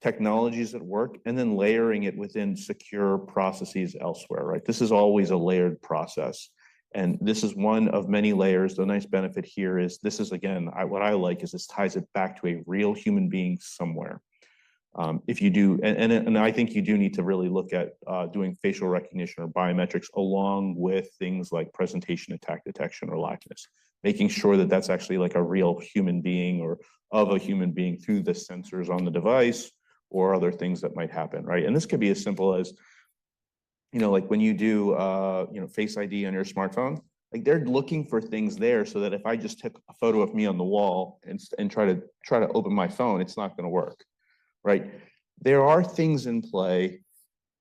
[0.00, 4.64] technologies that work and then layering it within secure processes elsewhere, right?
[4.64, 6.48] This is always a layered process.
[6.94, 8.74] And this is one of many layers.
[8.74, 12.08] The nice benefit here is this is again, what I like is this ties it
[12.14, 14.22] back to a real human being somewhere.
[14.94, 18.26] Um, if you do, and, I think you do need to really look at uh,
[18.26, 23.66] doing facial recognition or biometrics along with things like presentation attack detection or liveness,
[24.02, 26.78] making sure that that's actually like a real human being or
[27.12, 29.70] of a human being through the sensors on the device
[30.10, 31.64] or other things that might happen, right?
[31.64, 32.72] And this could be as simple as,
[33.92, 37.00] you know, like when you do, uh, you know, Face ID on your smartphone,
[37.32, 40.34] like they're looking for things there so that if I just took a photo of
[40.34, 43.56] me on the wall and, and try to, try to open my phone, it's not
[43.56, 44.02] gonna work,
[44.64, 44.92] right?
[45.40, 47.00] There are things in play,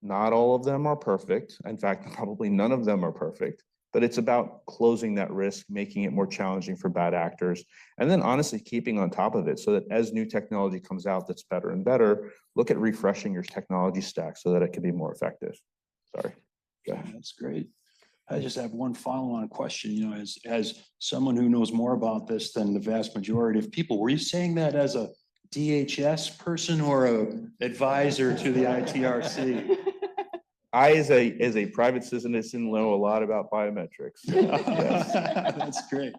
[0.02, 1.58] not all of them are perfect.
[1.66, 3.64] In fact, probably none of them are perfect.
[3.94, 7.64] But it's about closing that risk, making it more challenging for bad actors.
[7.98, 11.26] And then honestly, keeping on top of it so that as new technology comes out
[11.26, 14.92] that's better and better, look at refreshing your technology stack so that it can be
[14.92, 15.56] more effective.
[16.16, 16.34] Sorry.
[16.90, 17.14] Ahead.
[17.14, 17.70] That's great.
[18.30, 22.28] I just have one follow-on question, you know, as, as someone who knows more about
[22.28, 25.10] this than the vast majority of people, were you saying that as a
[25.52, 27.28] DHS person or a
[27.62, 29.78] advisor to the ITRC?
[30.74, 34.22] I, as a, as a private citizen, know a lot about biometrics.
[34.26, 36.14] That's great.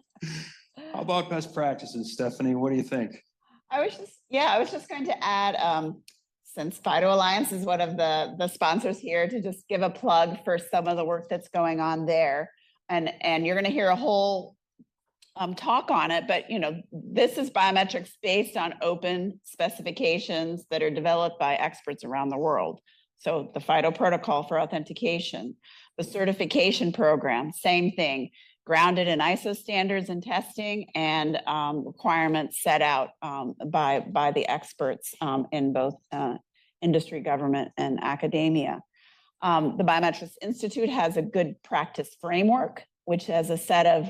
[0.93, 2.55] How about best practices, Stephanie?
[2.55, 3.23] What do you think?
[3.71, 6.01] I was just, yeah, I was just going to add, um,
[6.43, 10.43] since FIDO Alliance is one of the, the sponsors here, to just give a plug
[10.43, 12.51] for some of the work that's going on there.
[12.89, 14.55] And, and you're gonna hear a whole
[15.39, 20.83] um, talk on it, but you know, this is biometrics based on open specifications that
[20.83, 22.79] are developed by experts around the world.
[23.17, 25.55] So the FIDO protocol for authentication,
[25.97, 28.31] the certification program, same thing,
[28.65, 34.47] grounded in ISO standards and testing and um, requirements set out um, by, by the
[34.47, 36.35] experts um, in both uh,
[36.81, 38.81] industry, government, and academia.
[39.41, 44.09] Um, The Biometrics Institute has a good practice framework, which has a set of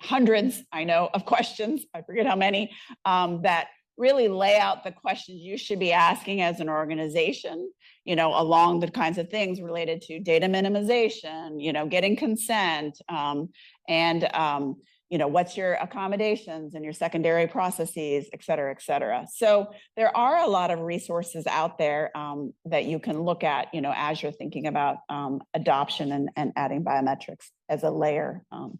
[0.00, 2.70] hundreds, I know, of questions, I forget how many,
[3.04, 7.68] um, that really lay out the questions you should be asking as an organization,
[8.04, 12.96] you know, along the kinds of things related to data minimization, you know, getting consent,
[13.08, 13.48] um,
[13.88, 14.76] and, um,
[15.10, 19.26] you know, what's your accommodations and your secondary processes, et cetera, et cetera.
[19.34, 23.74] So there are a lot of resources out there um, that you can look at,
[23.74, 28.44] you know, as you're thinking about um, adoption and, and adding biometrics as a layer.
[28.52, 28.78] Um,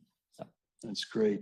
[0.83, 1.41] That's great.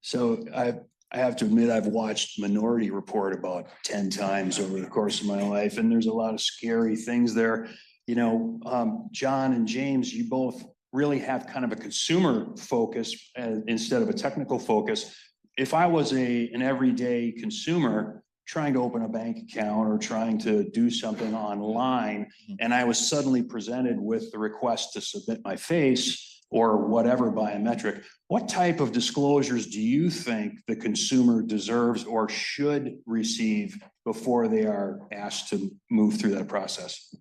[0.00, 0.74] So I,
[1.12, 5.26] I have to admit, I've watched Minority Report about ten times over the course of
[5.26, 7.68] my life, and there's a lot of scary things there.
[8.06, 13.14] You know, um, John and James, you both really have kind of a consumer focus
[13.38, 15.14] uh, instead of a technical focus.
[15.56, 20.38] If I was a, an everyday consumer trying to open a bank account or trying
[20.38, 25.56] to do something online, and I was suddenly presented with the request to submit my
[25.56, 32.28] face or whatever biometric, what type of disclosures do you think the consumer deserves or
[32.28, 37.14] should receive before they are asked to move through that process?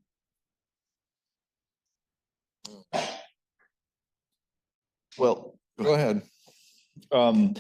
[5.18, 6.22] Well, Go ahead.
[7.12, 7.54] um,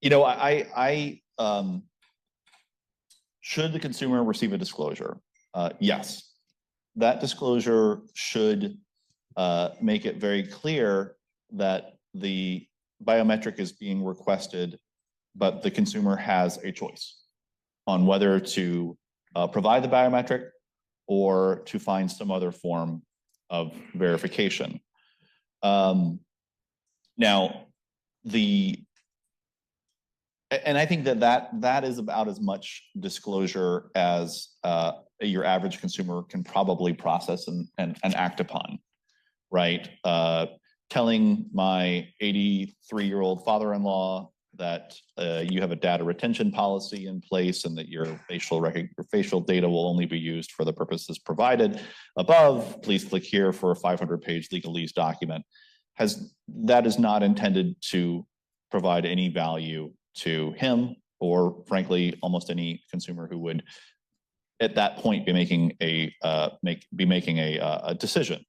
[0.00, 1.84] you know, I, I, um,
[3.40, 5.18] should the consumer receive a disclosure?
[5.54, 6.32] Uh, yes.
[6.96, 8.78] That disclosure should,
[9.38, 11.14] uh, make it very clear
[11.52, 12.66] that the
[13.02, 14.76] biometric is being requested,
[15.36, 17.22] but the consumer has a choice
[17.86, 18.98] on whether to,
[19.36, 20.48] uh, provide the biometric
[21.06, 23.00] or to find some other form
[23.48, 24.80] of verification.
[25.62, 26.18] Um,
[27.16, 27.66] now,
[28.24, 28.82] the,
[30.50, 35.78] and I think that that, that is about as much disclosure as uh, your average
[35.78, 38.80] consumer can probably process and, and, and act upon.
[39.50, 39.88] Right?
[40.04, 40.46] Uh,
[40.90, 47.78] telling my eighty-three-year-old father-in-law that uh, you have a data retention policy in place and
[47.78, 51.80] that your facial rec, your facial data will only be used for the purposes provided
[52.16, 55.44] above, please click here for a five hundred page legalese document.
[55.94, 58.26] Has, that is not intended to
[58.70, 63.62] provide any value to him or frankly, almost any consumer who would
[64.60, 68.44] at that point be making a, uh, make, be making a, uh, a decision.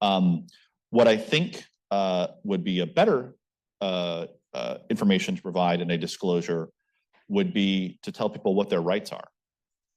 [0.00, 0.46] Um,
[0.90, 3.34] what I think, uh, would be a better,
[3.80, 6.68] uh, uh, information to provide in a disclosure
[7.28, 9.28] would be to tell people what their rights are.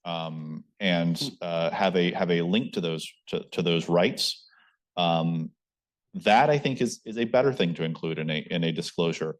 [0.05, 4.45] Um, and, uh, have a, have a link to those, to, to those rights.
[4.97, 5.51] Um,
[6.15, 9.35] that I think is, is a better thing to include in a, in a disclosure.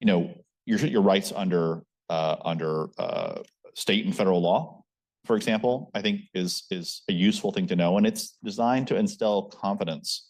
[0.00, 0.34] You know,
[0.64, 3.42] your, your rights under, uh, under, uh,
[3.74, 4.81] state and federal law,
[5.24, 8.96] for example, I think is, is a useful thing to know, and it's designed to
[8.96, 10.28] instill confidence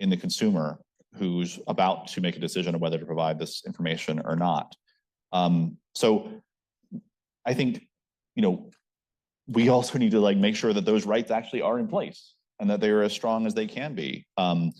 [0.00, 0.78] in the consumer
[1.14, 4.74] who's about to make a decision of whether to provide this information or not.
[5.32, 6.30] Um, so
[7.44, 7.86] I think,
[8.34, 8.70] you know,
[9.46, 12.70] we also need to like make sure that those rights actually are in place and
[12.70, 14.26] that they are as strong as they can be.
[14.38, 14.72] Um,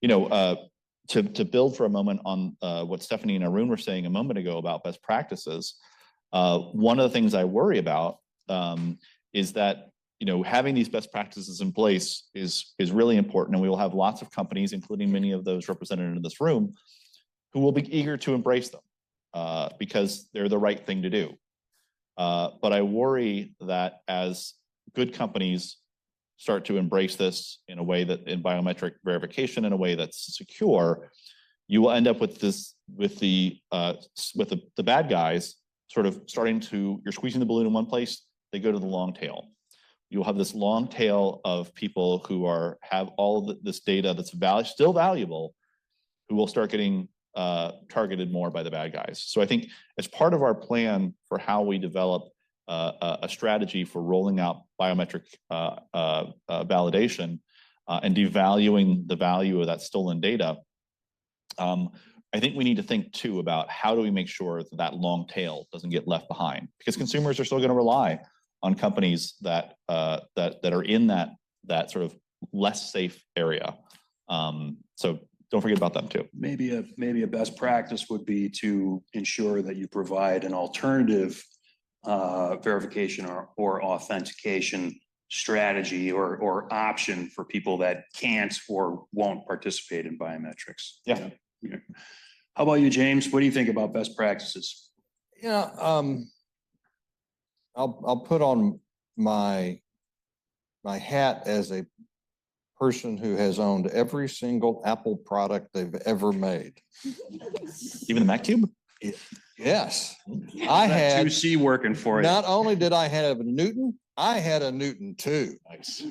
[0.00, 0.56] you know, uh,
[1.08, 4.10] to, to build for a moment on, uh, what Stephanie and Arun were saying a
[4.10, 5.74] moment ago about best practices.
[6.32, 8.18] Uh, one of the things I worry about,
[8.50, 8.98] um,
[9.32, 13.54] is that, you know, having these best practices in place is, is really important.
[13.54, 16.72] And we will have lots of companies, including many of those represented in this room,
[17.52, 18.82] who will be eager to embrace them,
[19.32, 21.32] uh, because they're the right thing to do.
[22.18, 24.54] Uh, but I worry that as
[24.94, 25.78] good companies
[26.36, 30.36] start to embrace this in a way that in biometric verification in a way that's
[30.36, 31.10] secure,
[31.68, 33.94] you will end up with this, with the, uh,
[34.34, 35.56] with the, the bad guys
[35.88, 38.22] sort of starting to, you're squeezing the balloon in one place,
[38.52, 39.48] they go to the long tail.
[40.08, 44.32] You'll have this long tail of people who are, have all th- this data that's
[44.68, 45.54] still valuable,
[46.28, 49.22] who will start getting uh, targeted more by the bad guys.
[49.24, 52.28] So I think as part of our plan for how we develop
[52.66, 57.38] uh, a, a strategy for rolling out biometric uh, uh, uh, validation
[57.86, 60.58] uh, and devaluing the value of that stolen data,
[61.58, 61.90] um,
[62.32, 64.94] I think we need to think too about how do we make sure that that
[64.94, 66.68] long tail doesn't get left behind?
[66.78, 68.20] Because consumers are still going to rely
[68.62, 71.30] on companies that uh, that that are in that
[71.66, 72.14] that sort of
[72.52, 73.76] less safe area.
[74.28, 75.18] Um, so
[75.50, 76.28] don't forget about them too.
[76.32, 81.42] Maybe a, maybe a best practice would be to ensure that you provide an alternative
[82.04, 84.98] uh, verification or, or authentication
[85.28, 90.98] strategy or, or option for people that can't or won't participate in biometrics.
[91.04, 91.30] Yeah.
[91.62, 91.76] Yeah.
[92.54, 93.30] How about you, James?
[93.30, 94.90] What do you think about best practices?
[95.42, 96.30] Yeah, um,
[97.76, 98.80] I'll, I'll put on
[99.16, 99.80] my,
[100.84, 101.84] my hat as a
[102.78, 106.80] person who has owned every single Apple product they've ever made.
[108.08, 108.68] Even the Mac Cube?
[109.58, 110.16] Yes,
[110.68, 112.22] I That had, Two C working for you.
[112.22, 116.02] not only did I have a Newton, I had a Newton too, Nice.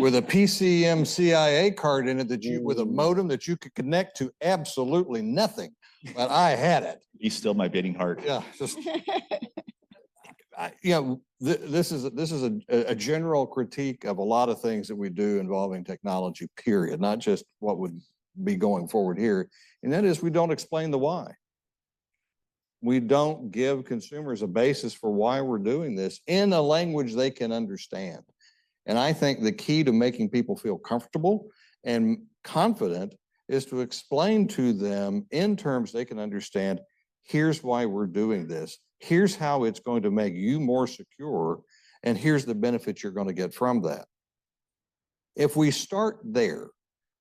[0.00, 4.16] with a PCMCIA card in it that you, with a modem that you could connect
[4.18, 5.70] to absolutely nothing,
[6.14, 7.02] but I had it.
[7.18, 8.20] He's still my beating heart.
[8.24, 8.78] Yeah, just.
[10.56, 14.22] I, you know, th- this is, this is a, a a general critique of a
[14.22, 18.00] lot of things that we do involving technology, period, not just what would
[18.42, 19.48] be going forward here.
[19.82, 21.32] And that is, we don't explain the why.
[22.82, 27.30] We don't give consumers a basis for why we're doing this in a language they
[27.30, 28.22] can understand.
[28.86, 31.48] And I think the key to making people feel comfortable
[31.84, 33.14] and confident
[33.48, 36.80] is to explain to them in terms they can understand,
[37.22, 38.78] here's why we're doing this.
[39.04, 41.60] Here's how it's going to make you more secure,
[42.02, 44.06] and here's the benefits you're going to get from that.
[45.36, 46.68] If we start there,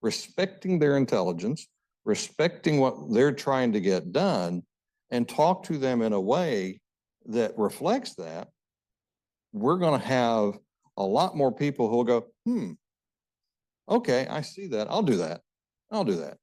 [0.01, 1.67] respecting their intelligence,
[2.05, 4.63] respecting what they're trying to get done,
[5.11, 6.79] and talk to them in a way
[7.25, 8.47] that reflects that,
[9.51, 10.57] we're going to have
[10.95, 12.71] a lot more people who will go, hmm,
[13.89, 14.87] okay, I see that.
[14.89, 15.41] I'll do that.
[15.91, 16.37] I'll do that.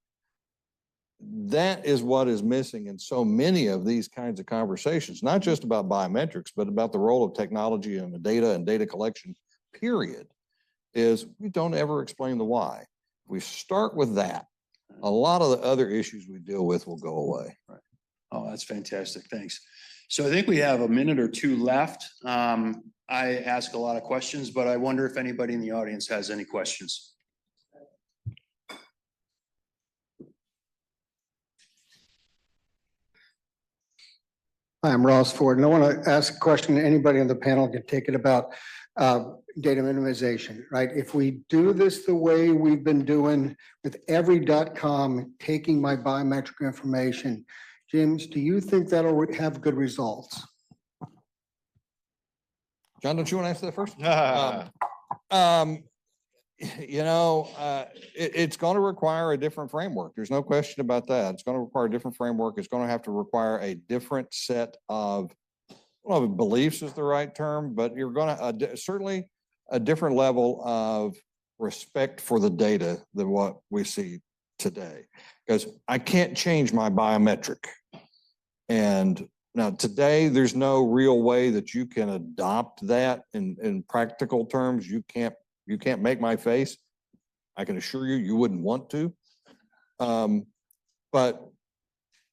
[1.23, 5.65] That is what is missing in so many of these kinds of conversations, not just
[5.65, 9.35] about biometrics, but about the role of technology and the data and data collection,
[9.75, 10.29] period,
[10.95, 12.81] is we don't ever explain the why.
[12.81, 14.47] If We start with that.
[15.03, 17.57] A lot of the other issues we deal with will go away.
[18.33, 19.25] Oh, that's fantastic.
[19.31, 19.61] Thanks.
[20.09, 22.05] So I think we have a minute or two left.
[22.25, 26.09] Um, I ask a lot of questions, but I wonder if anybody in the audience
[26.09, 27.13] has any questions.
[34.83, 37.69] Hi, I'm Ross Ford, and I want to ask a question, anybody on the panel
[37.69, 38.55] can take it about
[38.97, 39.25] uh,
[39.61, 40.89] data minimization, right?
[40.97, 43.55] If we do this the way we've been doing
[43.85, 47.45] with every dot com, taking my biometric information,
[47.93, 50.43] James, do you think that'll re- have good results?
[53.03, 53.97] John, don't you want to answer that first?
[55.31, 55.85] Um, Um,
[56.79, 60.15] you know, uh, it, it's going to require a different framework.
[60.15, 61.35] There's no question about that.
[61.35, 62.59] It's going to require a different framework.
[62.59, 65.31] It's going to have to require a different set of,
[66.03, 69.29] well, beliefs is the right term, but you're going to, certainly
[69.71, 71.17] a different level of
[71.59, 74.21] respect for the data than what we see
[74.59, 75.05] today.
[75.47, 77.65] Because I can't change my biometric.
[78.69, 84.47] And now today, there's no real way that you can adopt that in, in practical
[84.47, 84.89] terms.
[84.89, 85.35] You can't,
[85.71, 86.77] you can't make my face.
[87.57, 89.15] I can assure you, you wouldn't want to.
[90.01, 90.47] Um,
[91.13, 91.41] but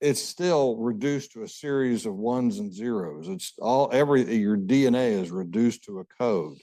[0.01, 3.27] it's still reduced to a series of ones and zeros.
[3.27, 6.57] It's all, every, your DNA is reduced to a code.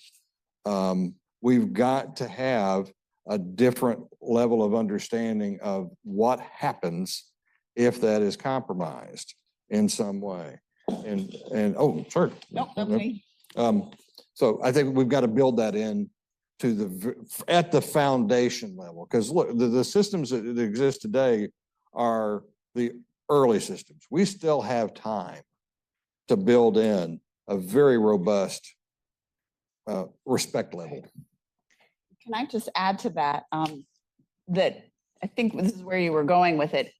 [0.67, 2.91] Um, we've got to have
[3.29, 7.25] a different level of understanding of what happens
[7.77, 9.35] if that is compromised
[9.71, 10.59] in some way.
[10.89, 12.33] And, and, oh, sorry.
[12.51, 13.25] Nope, that's me.
[13.57, 13.91] Um,
[14.35, 16.11] so I think we've got to build that in
[16.61, 17.15] to the,
[17.49, 21.49] at the foundation level, because look, the, the systems that that exist today
[21.93, 22.45] are
[22.75, 22.93] the
[23.29, 24.05] early systems.
[24.11, 25.43] We still have time
[26.29, 28.75] to build in a very robust
[29.87, 31.05] uh, respect level.
[32.23, 33.45] Can I just add to that?
[33.53, 33.85] Um,
[34.49, 34.85] that
[35.23, 36.93] I think this is where you were going with it.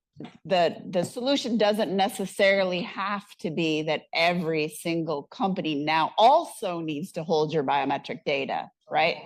[0.45, 7.13] The, the solution doesn't necessarily have to be that every single company now also needs
[7.13, 9.17] to hold your biometric data, right?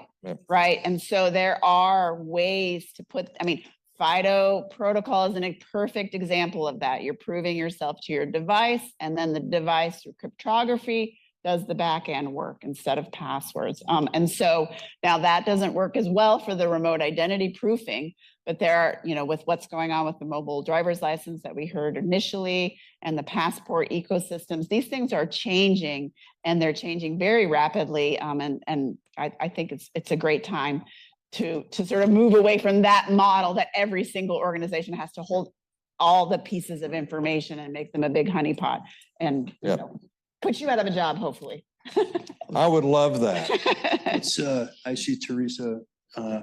[0.49, 0.81] Right?
[0.85, 3.63] And so there are ways to put, I mean,
[3.99, 7.03] FIDO protocol is a perfect example of that.
[7.03, 12.09] You're proving yourself to your device and then the device through cryptography does the back
[12.09, 13.83] end work instead of passwords.
[13.89, 14.69] Um, and so
[15.03, 18.13] now that doesn't work as well for the remote identity proofing,
[18.45, 21.55] but there are, you know, with what's going on with the mobile driver's license that
[21.55, 26.13] we heard initially and the passport ecosystems, these things are changing
[26.45, 28.19] and they're changing very rapidly.
[28.19, 30.85] Um, and, and I, I think it's, it's a great time
[31.33, 35.23] to, to sort of move away from that model that every single organization has to
[35.23, 35.53] hold
[36.01, 38.81] all the pieces of information and make them a big honeypot
[39.21, 39.79] and, you Yep.
[39.81, 40.01] know,
[40.41, 41.65] put you out of a job, hopefully.
[42.55, 43.51] I would love that.
[44.11, 45.81] It's, uh, I see Teresa.
[46.17, 46.41] uh,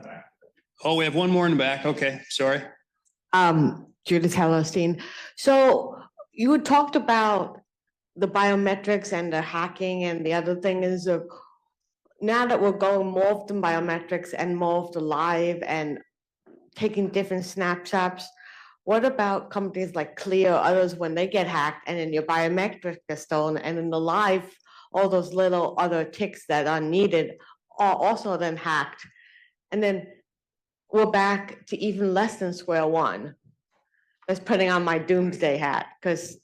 [0.84, 1.86] Oh, we have one more in the back.
[1.86, 2.62] Okay, sorry.
[3.34, 5.02] Um, Judith Hellerstein.
[5.36, 5.98] So
[6.32, 7.60] you had talked about
[8.16, 11.20] the biometrics and the hacking and the other thing is uh,
[12.22, 15.99] now that we're going more of the biometrics and more of the live and
[16.76, 18.28] taking different snapshots,
[18.84, 22.97] what about companies like Clear, or others, when they get hacked and then your biometric
[23.09, 24.43] is stolen and in the live,
[24.93, 27.34] all those little other ticks that are needed
[27.80, 29.05] are also then hacked?
[29.72, 30.07] And then
[30.91, 33.36] we're back to even less than square one.
[34.28, 36.38] That's putting on my doomsday hat, because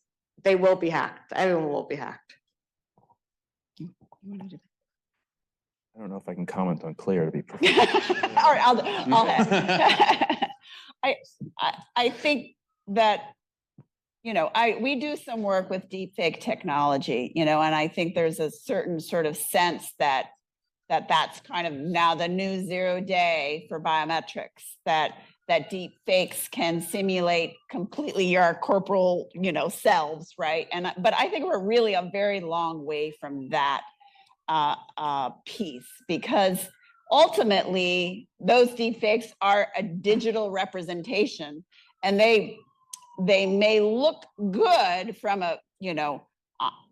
[0.43, 1.32] they will be hacked.
[1.34, 2.36] Everyone will be hacked.
[5.96, 7.44] I don't know if I can comment on Clear to be.
[7.52, 8.82] All perfectly- I'll,
[9.14, 9.28] I'll
[11.04, 11.16] I,
[11.60, 12.56] I, I think
[12.88, 13.22] that,
[14.24, 18.14] you know, I, we do some work with deepfake technology, you know, and I think
[18.14, 20.28] there's a certain sort of sense that
[20.89, 25.14] that that's kind of now the new zero day for biometrics, that
[25.48, 30.68] that deep fakes can simulate completely your corporal, you know, selves, right?
[30.72, 33.82] And, but I think we're really a very long way from that
[34.52, 36.68] uh, uh, piece because
[37.10, 41.64] ultimately those deepfakes are a digital representation
[42.04, 42.58] and they
[43.22, 46.26] they may look good from a you know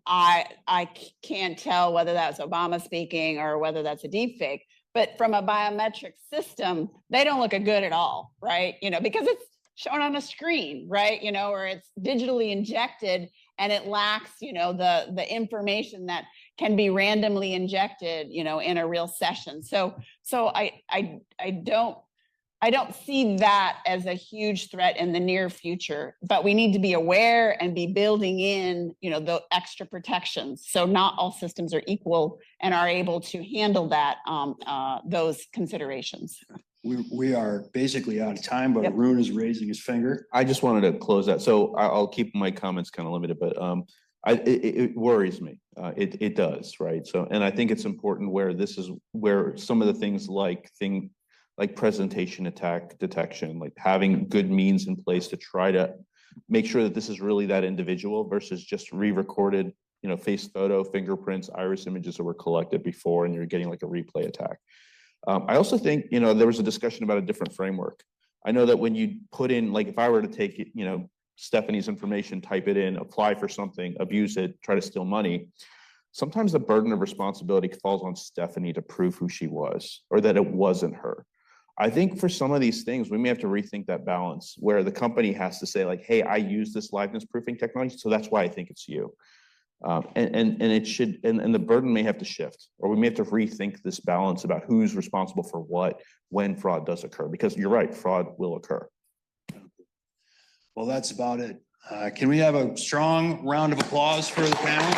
[0.06, 0.88] i i
[1.22, 4.60] can't tell whether that's obama speaking or whether that's a deepfake
[4.94, 8.76] but from a biometric system they don't look good at all right?
[8.80, 9.44] You know because it's
[9.74, 11.22] shown on a screen right?
[11.22, 16.24] You know or it's digitally injected and it lacks you know the the information that
[16.60, 21.50] can be randomly injected you know in a real session so so i i i
[21.50, 21.96] don't
[22.60, 26.74] i don't see that as a huge threat in the near future but we need
[26.74, 31.32] to be aware and be building in you know the extra protections so not all
[31.32, 36.38] systems are equal and are able to handle that um uh those considerations
[36.84, 38.94] We, we are basically out of time, but Yep.
[38.94, 40.12] Arun is raising his finger.
[40.32, 41.42] I just wanted to close that.
[41.42, 43.84] So I, I'll keep my comments kind of limited, but, um,
[44.24, 45.58] I, it, it- worries me.
[45.76, 47.06] Uh, it, it does, right?
[47.06, 50.70] So, and I think it's important where this is where some of the things like
[50.78, 51.10] thing,
[51.56, 55.94] like presentation attack detection, like having good means in place to try to
[56.48, 60.82] make sure that this is really that individual versus just re-recorded you know, face photo,
[60.82, 64.58] fingerprints, iris images that were collected before, and you're getting like a replay attack.
[65.26, 68.02] Um, I also think, you know, there was a discussion about a different framework.
[68.46, 71.10] I know that when you put in, like, if I were to take, you know,
[71.40, 75.48] Stephanie's information, type it in, apply for something, abuse it, try to steal money,
[76.12, 80.36] sometimes the burden of responsibility falls on Stephanie to prove who she was or that
[80.36, 81.24] it wasn't her.
[81.78, 84.84] I think for some of these things, we may have to rethink that balance where
[84.84, 88.28] the company has to say like, hey, I use this liveness proofing technology, so that's
[88.28, 89.14] why I think it's you.
[89.82, 92.90] Um, and, and, and it should, and, and the burden may have to shift, or
[92.90, 97.02] we may have to rethink this balance about who's responsible for what when fraud does
[97.02, 98.86] occur, because you're right, fraud will occur.
[100.80, 101.60] Well, that's about it.
[101.90, 104.90] Uh, Can we have a strong round of applause for the panel?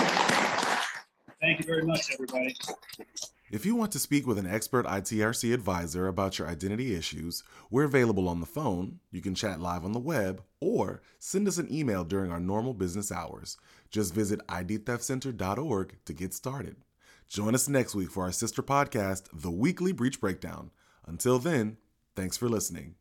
[1.40, 2.54] Thank you very much, everybody.
[3.50, 7.82] If you want to speak with an expert ITRC advisor about your identity issues, we're
[7.82, 11.66] available on the phone, you can chat live on the web, or send us an
[11.68, 13.56] email during our normal business hours.
[13.90, 16.76] Just visit idtheftcenter.org to get started.
[17.26, 20.70] Join us next week for our sister podcast, The Weekly Breach Breakdown.
[21.08, 21.76] Until then,
[22.14, 22.94] thanks for listening.